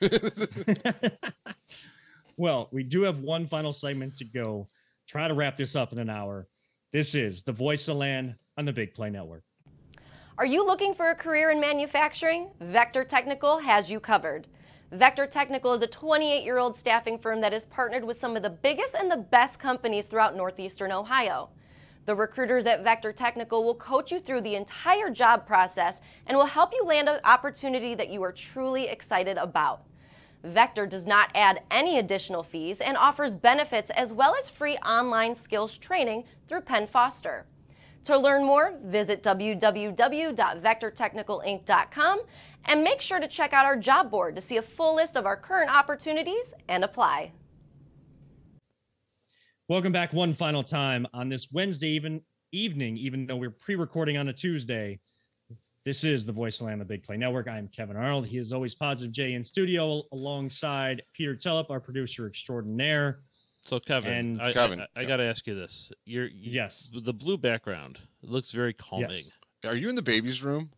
[2.36, 4.68] well, we do have one final segment to go.
[5.08, 6.48] Try to wrap this up in an hour.
[6.92, 9.44] This is the voice of land on the Big Play Network.
[10.38, 12.50] Are you looking for a career in manufacturing?
[12.60, 14.46] Vector Technical has you covered.
[14.90, 18.42] Vector Technical is a 28 year old staffing firm that has partnered with some of
[18.42, 21.50] the biggest and the best companies throughout Northeastern Ohio.
[22.04, 26.46] The recruiters at Vector Technical will coach you through the entire job process and will
[26.46, 29.84] help you land an opportunity that you are truly excited about.
[30.44, 35.34] Vector does not add any additional fees and offers benefits as well as free online
[35.34, 37.46] skills training through Penn Foster.
[38.04, 42.20] To learn more, visit www.vectortechnicalinc.com
[42.64, 45.26] and make sure to check out our job board to see a full list of
[45.26, 47.30] our current opportunities and apply.
[49.68, 54.26] Welcome back one final time on this Wednesday even evening, even though we're pre-recording on
[54.28, 54.98] a Tuesday.
[55.84, 57.48] This is the Voice of Land, the Big Play Network.
[57.48, 58.26] I'm Kevin Arnold.
[58.26, 63.20] He is always Positive J in studio alongside Peter Tellup, our producer extraordinaire.
[63.66, 66.90] So Kevin, And- I, Kevin, I, I got to ask you this: You're you, Yes.
[67.02, 69.10] the blue background looks very calming.
[69.10, 69.30] Yes.
[69.64, 70.70] Are you in the baby's room?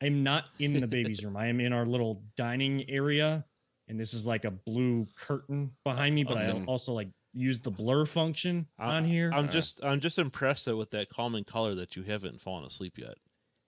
[0.00, 1.36] I'm not in the baby's room.
[1.36, 3.44] I am in our little dining area,
[3.88, 6.22] and this is like a blue curtain behind me.
[6.24, 9.32] But I also like use the blur function I- on here.
[9.34, 9.52] I'm Uh.
[9.52, 13.14] just I'm just impressed that with that calming color that you haven't fallen asleep yet.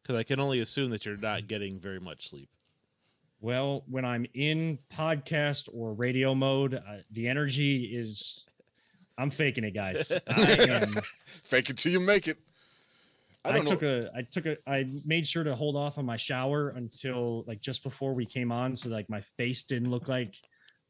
[0.05, 2.50] Because I can only assume that you're not getting very much sleep.
[3.40, 8.46] Well, when I'm in podcast or radio mode, uh, the energy is.
[9.16, 10.12] I'm faking it, guys.
[10.28, 10.94] I am.
[11.44, 12.36] Fake it till you make it.
[13.44, 13.70] I I, don't know.
[13.70, 14.11] took a.
[14.14, 14.57] I took a.
[14.66, 18.52] I made sure to hold off on my shower until like just before we came
[18.52, 20.34] on, so like my face didn't look like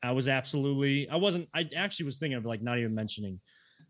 [0.05, 1.09] I was absolutely.
[1.09, 1.49] I wasn't.
[1.55, 3.41] I actually was thinking of like not even mentioning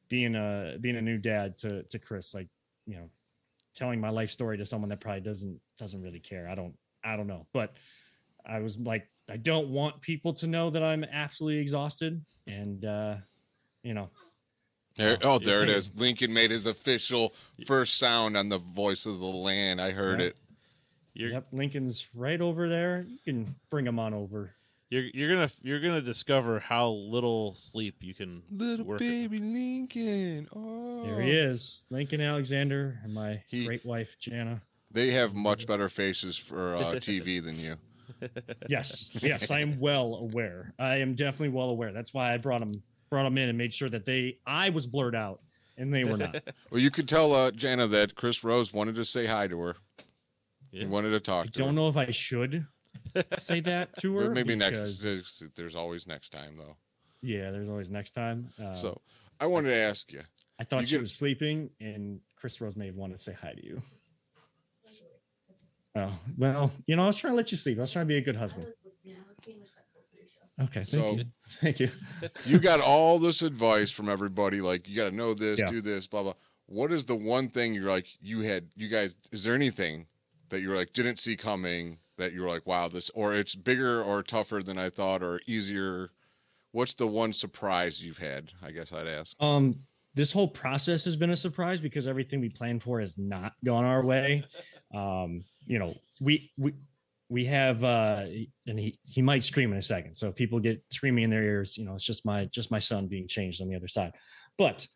[0.09, 2.35] being a being a new dad to to Chris.
[2.35, 2.47] Like
[2.87, 3.11] you know,
[3.75, 6.49] telling my life story to someone that probably doesn't doesn't really care.
[6.49, 6.75] I don't.
[7.05, 7.75] I don't know, but
[8.47, 13.17] I was like, I don't want people to know that I'm absolutely exhausted, and uh,
[13.83, 14.09] you know,
[14.97, 15.93] There, oh, there it is.
[15.97, 17.35] Lincoln made his official
[17.67, 19.81] first sound on the voice of the land.
[19.81, 20.27] I heard Yeah.
[20.29, 20.37] it.
[21.13, 23.05] You're yep, Lincoln's right over there.
[23.07, 24.55] You can bring him on over.
[24.91, 28.99] You're you're gonna you're gonna discover how little sleep you can Little work.
[28.99, 30.49] baby Lincoln.
[30.55, 31.05] Oh.
[31.05, 34.63] There he is, Lincoln Alexander, and my He- great wife Jana.
[34.91, 37.77] They have much better faces for uh, TV than you.
[38.69, 40.73] Yes, yes, I am well aware.
[40.79, 41.93] I am definitely well aware.
[41.93, 42.73] That's why I brought them
[43.11, 45.41] brought them in and made sure that they I was blurred out
[45.77, 46.37] and they were not.
[46.71, 49.77] Well, you could tell uh, Jana that Chris Rose wanted to say hi to her.
[50.71, 51.73] He wanted to talk I to don't her.
[51.75, 52.67] know if I should
[53.39, 54.25] say that to her.
[54.29, 54.79] But maybe next.
[54.79, 56.77] because- There's, there's always next time though.
[57.23, 58.51] Yeah, there's always next time.
[58.63, 59.01] Uh, So
[59.41, 60.21] I wanted to ask you.
[60.59, 63.33] I thought you she get- was sleeping, and Chris Rose may have wanted to say
[63.33, 63.83] hi to you.
[65.97, 67.79] Oh well, you know, I was trying to let you sleep.
[67.79, 68.67] I was trying to be a good husband.
[70.61, 71.25] Okay, thank So- you,
[71.61, 71.91] thank you.
[72.47, 75.67] you got all this advice from everybody like you got to know this Yeah.
[75.67, 76.35] do this blah blah
[76.67, 80.07] what is the one thing you're like you had you guys is there anything
[80.51, 84.23] that you're like didn't see coming that you're like wow this or it's bigger or
[84.23, 86.11] tougher than i thought or easier
[86.73, 89.77] what's the one surprise you've had i guess i'd ask Um,
[90.15, 93.85] this whole process has been a surprise because everything we planned for has not gone
[93.85, 94.45] our way.
[94.95, 96.73] Um, you know, we we
[97.29, 98.27] we have uh
[98.65, 100.15] and he he might scream in a second.
[100.15, 102.79] So if people get screaming in their ears, you know, it's just my just my
[102.79, 104.13] son being changed on the other side.
[104.57, 104.87] But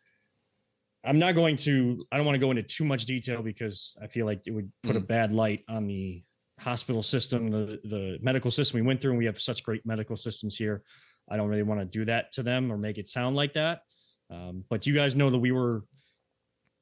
[1.03, 4.07] I'm not going to I don't want to go into too much detail because I
[4.07, 6.23] feel like it would put a bad light on the
[6.59, 10.15] hospital system, the the medical system we went through, and we have such great medical
[10.15, 10.83] systems here.
[11.29, 13.81] I don't really want to do that to them or make it sound like that.
[14.31, 15.83] Um, but you guys know that we were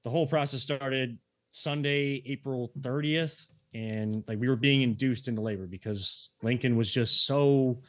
[0.03, 1.17] the whole process started
[1.51, 7.25] Sunday, April 30th, and like we were being induced into labor because Lincoln was just
[7.25, 7.81] so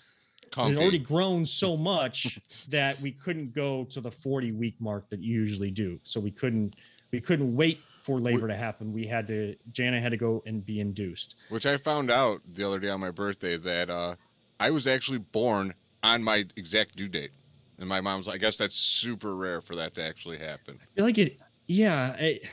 [0.44, 0.78] had Comfy.
[0.78, 5.34] already grown so much that we couldn't go to the 40 week mark that you
[5.34, 5.98] usually do.
[6.02, 6.74] So we couldn't
[7.12, 8.92] we couldn't wait for labor to happen.
[8.92, 11.36] We had to Jana had to go and be induced.
[11.50, 14.14] which i found out the other day on my birthday that uh
[14.58, 17.32] i was actually born on my exact due date
[17.78, 20.86] and my mom's like i guess that's super rare for that to actually happen I
[20.96, 22.44] feel like it yeah, it,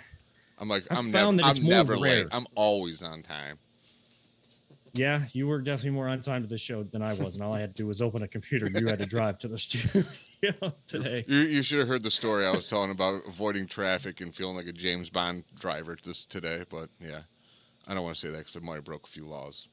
[0.60, 2.01] i'm like i'm found never that it's i'm never rare.
[2.01, 3.58] late i'm always on time
[4.96, 7.54] Yeah, you were definitely more on time to the show than I was, and all
[7.54, 8.70] I had to do was open a computer.
[8.70, 10.06] You had to drive to the studio
[10.88, 11.26] today.
[11.28, 14.56] You, you should have heard the story I was telling about avoiding traffic and feeling
[14.56, 16.64] like a James Bond driver this today.
[16.70, 17.22] But yeah,
[17.88, 19.68] I don't want to say that because I might have broke a few laws.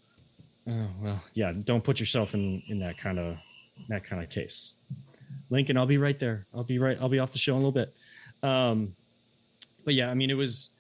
[0.68, 1.52] Oh well, yeah.
[1.52, 3.36] Don't put yourself in in that kind of
[3.88, 4.76] that kind of case.
[5.50, 6.46] Lincoln, I'll be right there.
[6.52, 6.98] I'll be right.
[7.00, 7.94] I'll be off the show in a little bit.
[8.42, 8.96] Um,
[9.84, 10.70] but yeah, I mean, it was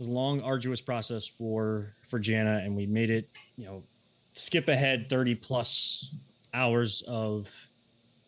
[0.00, 3.28] was a long, arduous process for for Jana, and we made it.
[3.56, 3.82] You know,
[4.32, 6.12] skip ahead thirty plus
[6.52, 7.48] hours of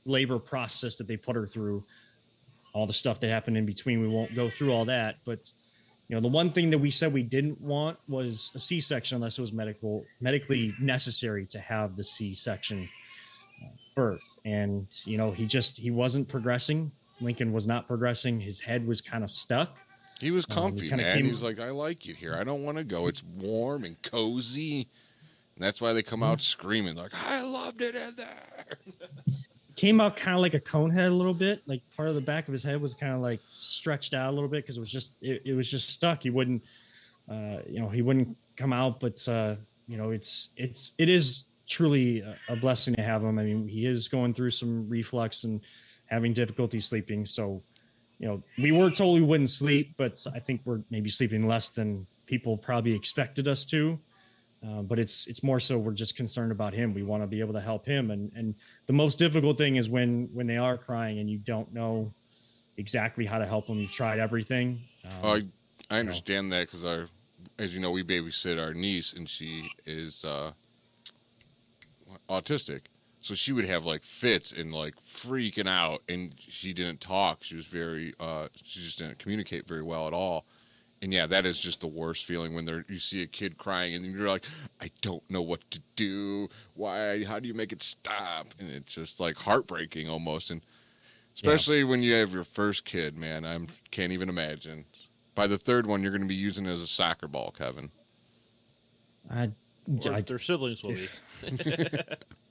[0.05, 1.85] labor process that they put her through.
[2.75, 5.53] All the stuff that happened in between, we won't go through all that, but
[6.09, 9.39] you know the one thing that we said we didn't want was a c-section unless
[9.39, 12.87] it was medical medically necessary to have the c-section
[13.95, 16.93] birth and you know he just he wasn't progressing
[17.23, 19.79] lincoln was not progressing his head was kind of stuck
[20.23, 21.16] He was Um, comfy, kinda man.
[21.16, 22.35] came- He was like, I like it here.
[22.35, 23.09] I don't want to go.
[23.09, 24.89] It's warm and cozy.
[25.57, 28.79] And that's why they come out screaming, like, I loved it in there.
[29.77, 32.20] came out kind of like a cone head a little bit like part of the
[32.20, 34.81] back of his head was kind of like stretched out a little bit because it
[34.81, 36.62] was just it, it was just stuck he wouldn't
[37.31, 39.57] uh you know he wouldn't come out but uh
[39.89, 43.87] you know it's it's it is truly a blessing to have him i mean he
[43.87, 45.62] is going through some reflux and
[46.05, 47.62] having difficulty sleeping so
[48.23, 51.68] you know we were told we wouldn't sleep but i think we're maybe sleeping less
[51.68, 53.99] than people probably expected us to
[54.64, 56.95] uh, but it's it's more so we're just concerned about him.
[56.95, 58.55] We want to be able to help him, and and
[58.87, 62.12] the most difficult thing is when when they are crying and you don't know
[62.77, 63.79] exactly how to help them.
[63.79, 64.81] You've tried everything.
[65.05, 65.43] Um,
[65.91, 67.07] I, I understand that because our,
[67.59, 70.53] as you know, we babysit our niece and she is uh,
[72.31, 72.83] autistic.
[73.23, 77.45] So she would have like fits and like freaking out, and she didn't talk.
[77.45, 80.45] She was very, uh, she just didn't communicate very well at all.
[81.03, 83.95] And yeah, that is just the worst feeling when there you see a kid crying
[83.95, 84.47] and you're like,
[84.81, 86.49] I don't know what to do.
[86.75, 87.25] Why?
[87.25, 88.47] How do you make it stop?
[88.59, 90.51] And it's just like heartbreaking almost.
[90.51, 90.61] And
[91.35, 93.59] especially when you have your first kid, man, I
[93.91, 94.85] can't even imagine.
[95.35, 97.91] By the third one, you're going to be using it as a soccer ball, Kevin.
[99.31, 99.51] I,
[100.09, 101.09] I their siblings will be.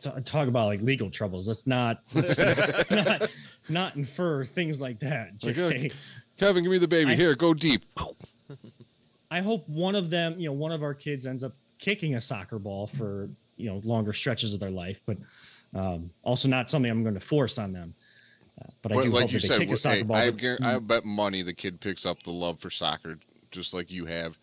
[0.00, 1.46] t- talk about like legal troubles.
[1.46, 2.38] Let's not, let's
[2.90, 3.34] not,
[3.68, 5.32] not infer things like that.
[5.42, 5.92] Like,
[6.36, 7.12] Kevin, give me the baby.
[7.12, 7.84] I- Here, go deep.
[9.30, 12.20] I hope one of them, you know, one of our kids ends up kicking a
[12.20, 15.18] soccer ball for you know longer stretches of their life, but
[15.74, 17.94] um, also not something I'm going to force on them.
[18.60, 20.16] Uh, but, I do like hope you that they said, kick a soccer hey, ball.
[20.16, 23.18] I, but- I bet money the kid picks up the love for soccer
[23.50, 24.38] just like you have.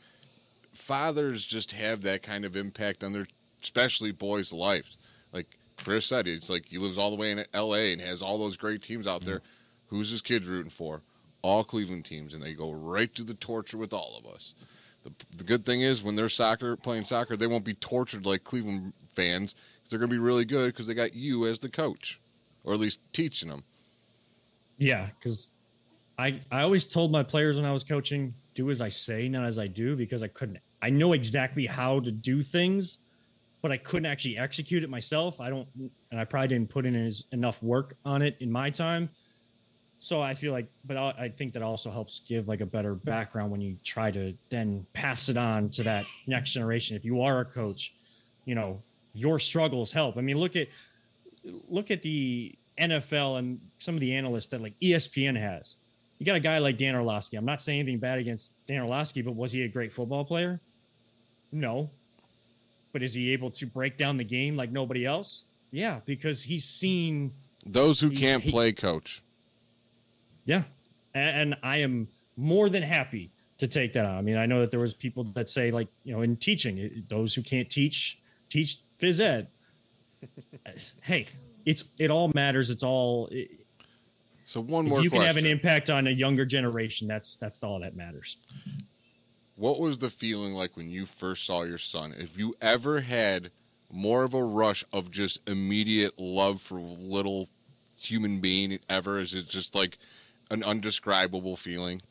[0.72, 3.26] Fathers just have that kind of impact on their,
[3.62, 4.98] especially boys' lives.
[5.34, 7.94] Like Chris said, it's like he lives all the way in L.A.
[7.94, 9.42] and has all those great teams out there.
[9.88, 11.02] Who's his kid rooting for?
[11.42, 14.56] All Cleveland teams, and they go right to the torture with all of us.
[15.04, 18.44] The, the good thing is when they're soccer playing soccer, they won't be tortured like
[18.44, 19.56] Cleveland fans.
[19.90, 22.20] They're going to be really good because they got you as the coach,
[22.64, 23.64] or at least teaching them.
[24.78, 25.54] Yeah, because
[26.18, 29.46] I I always told my players when I was coaching, do as I say, not
[29.46, 30.60] as I do, because I couldn't.
[30.82, 33.00] I know exactly how to do things,
[33.68, 35.42] but I couldn't actually execute it myself.
[35.42, 35.68] I don't,
[36.10, 39.10] and I probably didn't put in as, enough work on it in my time.
[40.00, 42.96] So I feel like, but I, I think that also helps give like a better
[42.96, 46.96] background when you try to then pass it on to that next generation.
[46.96, 47.94] If you are a coach,
[48.46, 48.82] you know
[49.14, 50.18] your struggles help.
[50.18, 50.70] I mean, look at
[51.68, 55.76] look at the NFL and some of the analysts that like ESPN has.
[56.20, 57.36] You got a guy like Dan Orlovsky.
[57.36, 60.62] I'm not saying anything bad against Dan Orlovsky, but was he a great football player?
[61.52, 61.90] No.
[62.94, 65.44] But is he able to break down the game like nobody else?
[65.72, 67.34] Yeah, because he's seen
[67.66, 69.22] Those who can't he- play, coach.
[70.46, 70.64] Yeah.
[71.14, 72.08] A- And I am
[72.38, 74.16] more than happy to take that on.
[74.16, 77.04] I mean, I know that there was people that say like, you know, in teaching,
[77.10, 78.20] those who can't teach,
[78.50, 79.48] teach phys ed.
[81.02, 81.28] hey,
[81.66, 82.70] it's it all matters.
[82.70, 83.50] It's all it,
[84.46, 87.80] So one more you can have an impact on a younger generation, that's that's all
[87.82, 88.38] that matters.
[89.58, 92.14] What was the feeling like when you first saw your son?
[92.18, 93.52] If you ever had
[93.92, 97.50] more of a rush of just immediate love for little
[98.00, 99.98] human being ever, is it just like
[100.52, 102.02] an undescribable feeling?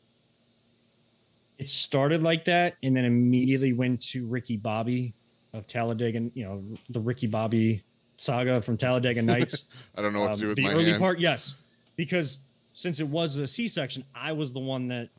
[1.57, 5.13] It started like that, and then immediately went to Ricky Bobby
[5.53, 6.29] of Talladega.
[6.35, 7.81] You know, the Ricky Bobby
[8.17, 9.65] saga from Talladega Nights.
[9.95, 10.99] I don't know what Um, to do with the my early hands.
[10.99, 11.55] part, yes,
[11.95, 12.39] because
[12.73, 15.09] since it was a C-section, I was the one that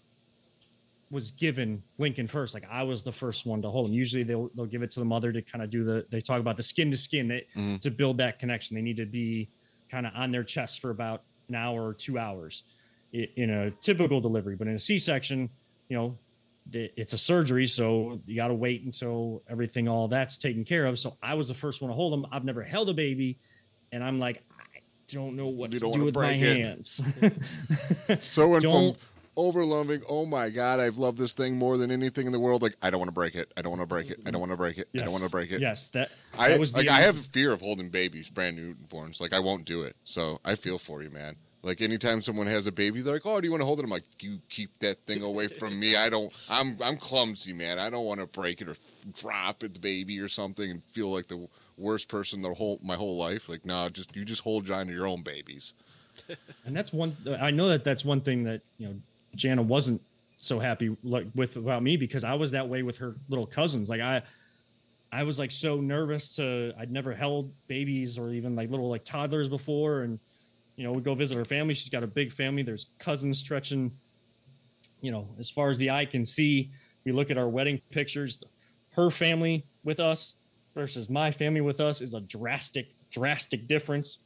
[1.11, 2.52] was given Lincoln first.
[2.54, 3.94] Like I was the first one to hold him.
[3.94, 6.06] Usually they'll they'll give it to the mother to kind of do the.
[6.11, 7.80] They talk about the skin to skin that Mhm.
[7.80, 8.74] to build that connection.
[8.74, 9.48] They need to be
[9.90, 12.62] kind of on their chest for about an hour or two hours
[13.12, 14.54] in a typical delivery.
[14.54, 15.48] But in a C-section,
[15.88, 16.18] you know,
[16.70, 20.98] it's a surgery, so you got to wait until everything all that's taken care of.
[20.98, 22.26] So I was the first one to hold him.
[22.30, 23.38] I've never held a baby,
[23.92, 24.80] and I'm like, I
[25.11, 26.38] don't know what You to do with my it.
[26.61, 27.00] hands.
[28.20, 29.02] So it went Don't- from
[29.39, 32.61] over loving, oh my God, I've loved this thing more than anything in the world.
[32.61, 33.53] Like, I don't want to break it.
[33.57, 34.20] I don't want to break it.
[34.26, 34.89] I don't want to break it.
[34.97, 35.61] I don't want to break it.
[35.61, 38.59] Yes, that, I, that was the like, I have a fear of holding babies, brand
[38.59, 39.20] newborns.
[39.20, 39.95] Like, I won't do it.
[40.03, 41.36] So I feel for you, man.
[41.62, 43.84] Like, anytime someone has a baby, they're like, oh, do you want to hold it?
[43.84, 45.95] I'm like, you keep that thing away from me.
[45.95, 47.78] I don't, I'm, I'm clumsy, man.
[47.78, 48.74] I don't want to break it or
[49.14, 52.97] drop it, the baby or something and feel like the worst person the whole, my
[52.97, 53.49] whole life.
[53.49, 55.74] Like, nah, just, you just hold on to your own babies.
[56.66, 58.95] and that's one i know that that's one thing that you know
[59.35, 60.01] jana wasn't
[60.39, 63.91] so happy like with about me because i was that way with her little cousins.
[63.91, 64.22] Like i
[65.11, 69.05] i was like so nervous to i'd never held babies or even like little like
[69.05, 70.03] toddlers before.
[70.03, 70.18] And
[70.76, 71.74] you know we go visit her family.
[71.74, 72.62] She's got a big family.
[72.62, 73.93] There's cousins stretching
[75.01, 76.70] you know as far as the eye can see.
[77.05, 78.43] We look at our wedding pictures.
[78.91, 80.35] Her family with us
[80.74, 84.18] versus my family with us is a drastic drastic difference.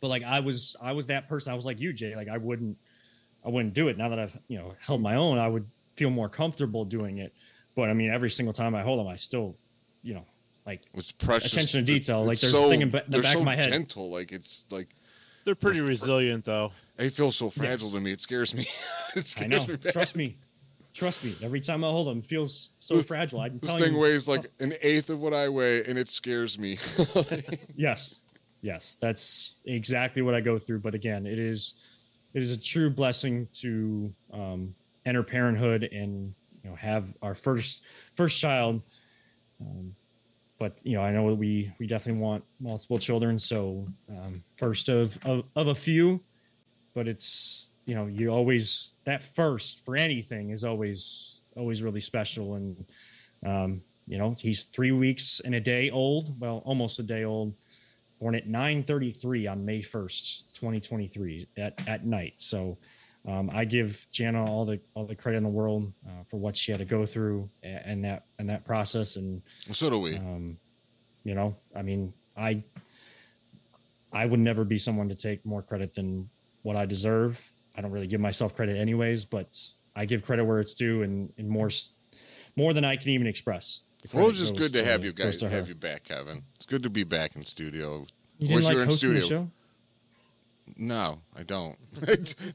[0.00, 1.52] But like I was I was that person.
[1.52, 2.16] I was like you, Jay.
[2.16, 2.78] Like I wouldn't
[3.44, 3.98] I wouldn't do it.
[3.98, 5.66] Now that I've you know held my own, I would
[5.96, 7.32] feel more comfortable doing it.
[7.74, 9.56] But I mean, every single time I hold them, I still,
[10.02, 10.24] you know,
[10.66, 11.52] like It's precious.
[11.52, 13.56] Attention to They're- detail, like, there's a thing in the they're back of so my
[13.56, 13.70] head.
[13.72, 14.88] Gentle, like it's like
[15.44, 16.72] They're pretty resilient, though.
[16.96, 17.94] they feel so fragile Yes.
[17.94, 18.12] to me.
[18.12, 18.66] It scares me.
[19.16, 19.66] it I know.
[19.66, 19.76] me.
[19.76, 19.92] Bad.
[19.92, 20.36] Trust me,
[20.94, 21.34] trust me.
[21.42, 23.40] Every time I hold them, it feels so fragile.
[23.40, 23.98] I'm This thing you.
[23.98, 24.32] weighs oh.
[24.32, 26.78] like an eighth of what I weigh, and it scares me.
[27.76, 28.22] Yes,
[28.62, 30.78] yes, that's exactly what I go through.
[30.80, 31.74] But again, it is
[32.34, 34.74] it is a true blessing to um,
[35.06, 37.82] enter parenthood and you know have our first
[38.16, 38.82] first child.
[39.60, 39.94] Um,
[40.58, 45.18] but you know, I know we we definitely want multiple children, so um, first of,
[45.24, 46.20] of of a few.
[46.94, 52.54] But it's you know, you always that first for anything is always always really special.
[52.54, 52.84] And
[53.44, 56.40] um, you know, he's three weeks and a day old.
[56.40, 57.54] Well, almost a day old.
[58.24, 62.34] Born at 9:33 on May 1st, 2023, at at night.
[62.38, 62.78] So.
[63.26, 66.54] Um, I give Jana all the all the credit in the world uh, for what
[66.54, 69.40] she had to go through and, that and that process, and
[69.72, 70.16] So do we.
[70.16, 70.58] um,
[71.24, 72.62] you know, I mean, I
[74.12, 76.28] I would never be someone to take more credit than
[76.60, 77.50] what I deserve.
[77.74, 79.58] I don't really give myself credit anyways, but
[79.96, 81.70] I give credit where it's due and, and more
[82.56, 83.84] more than I can even express.
[84.12, 85.56] Well, it's just good to have you guys to her.
[85.56, 86.42] have you back, Kevin.
[86.56, 88.06] It's good to be back in studio.
[88.38, 89.38] You didn't Wish like you were in hosting the studio.
[89.44, 89.50] show?
[90.76, 91.76] No, I don't.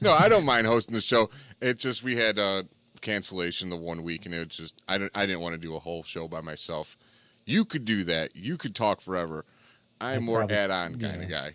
[0.00, 1.30] no, I don't mind hosting the show.
[1.60, 2.66] It just we had a
[3.00, 5.74] cancellation the one week, and it was just I didn't I didn't want to do
[5.74, 6.96] a whole show by myself.
[7.46, 8.36] You could do that.
[8.36, 9.44] You could talk forever.
[10.00, 11.22] I'm more add-on kind yeah.
[11.22, 11.54] of guy.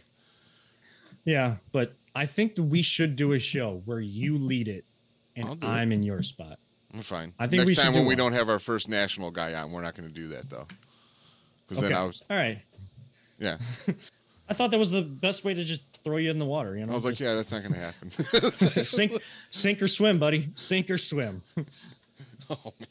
[1.23, 4.85] Yeah, but I think that we should do a show where you lead it
[5.35, 5.63] and.
[5.63, 6.59] I'm in your spot.
[6.95, 7.33] I'm fine.
[7.37, 8.17] I think Next time when we one.
[8.17, 10.65] don't have our first national guy on, we're not going to do that though.
[11.67, 11.93] Because Okay.
[11.93, 12.59] then I was All right.
[13.39, 13.57] yeah
[14.49, 16.77] I thought that was the best way to just throw you in the water.
[16.77, 18.83] You know, I was like Just yeah that's not going to happen.
[18.85, 20.49] sink, sink or swim, buddy.
[20.55, 21.41] Sink or swim.
[22.49, 22.87] oh man.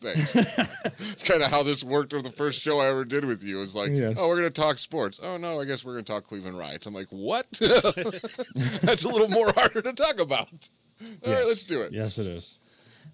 [0.00, 0.34] Thanks.
[0.34, 3.58] it's kind of how this worked with the first show I ever did with you.
[3.58, 4.16] It was like, Yes.
[4.18, 5.20] oh, we're going to talk sports.
[5.22, 6.86] Oh, no, I guess we're going to talk Cleveland Riots.
[6.86, 7.46] I'm like, what?
[7.52, 10.48] That's a little more harder to talk about.
[10.50, 11.46] All right, Yes.
[11.46, 11.92] let's do it.
[11.92, 12.58] Yes, it is.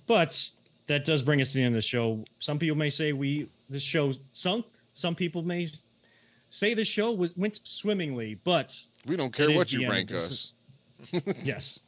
[0.09, 0.51] But
[0.89, 2.25] that does bring us to the end of the show.
[2.41, 4.67] Some people may say we this show sunk.
[4.95, 5.69] Some people may
[6.51, 8.35] say the show was, went swimmingly.
[8.43, 8.75] But
[9.07, 10.55] We don't care what you rank us.
[11.45, 11.79] yes,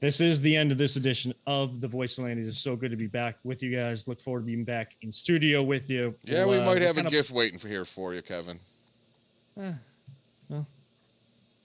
[0.00, 2.38] this is the end of this edition of the Voice of Land.
[2.38, 4.06] It is so good to be back with you guys.
[4.08, 6.14] Look forward to being back in studio with you.
[6.24, 8.22] Yeah, We'll, we uh, might we'll have a of- gift waiting for here for you,
[8.22, 8.60] Kevin.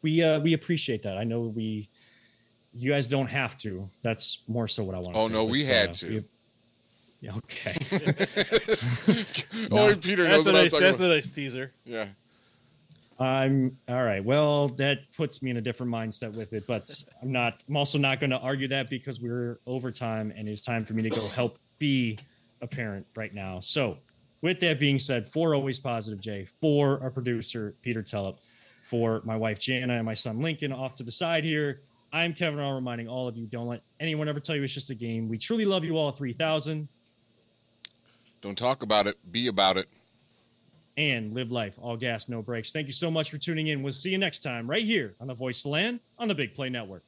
[0.02, 1.18] We uh, we appreciate that.
[1.18, 1.88] I know we.
[2.74, 3.90] You guys don't have to.
[4.02, 5.24] That's more so what I want to say.
[5.24, 5.34] Oh, say.
[5.34, 6.10] no, we had uh, to.
[6.10, 6.26] we-
[7.22, 7.78] yeah, okay.
[9.72, 10.72] Only Peter That's knows a what I'm nice.
[10.72, 11.12] talking That's about.
[11.12, 11.72] a nice teaser.
[11.86, 12.08] Yeah.
[13.18, 14.24] I'm all right.
[14.24, 17.64] Well, that puts me in a different mindset with it, but I'm not.
[17.70, 21.04] I'm also not going to argue that because we're overtime and it's time for me
[21.04, 22.18] to go help be
[22.62, 23.60] a parent right now.
[23.62, 24.00] So,
[24.42, 28.38] with that being said, for always positive Jay, for our producer Peter Tellep,
[28.84, 31.80] for my wife Jana and my son Lincoln off to the side here.
[32.14, 32.76] I'm Kevin R.
[32.76, 35.28] reminding all of you: don't let anyone ever tell you it's just a game.
[35.28, 36.12] We truly love you all.
[36.12, 36.88] Three thousand
[38.42, 39.18] Don't talk about it.
[39.32, 39.90] Be about it.
[40.96, 42.72] and live life all gas, no brakes.
[42.72, 43.82] Thank you so much for tuning in.
[43.82, 46.54] We'll see you next time right here on the Voice of Land on the Big
[46.54, 47.04] Play Network.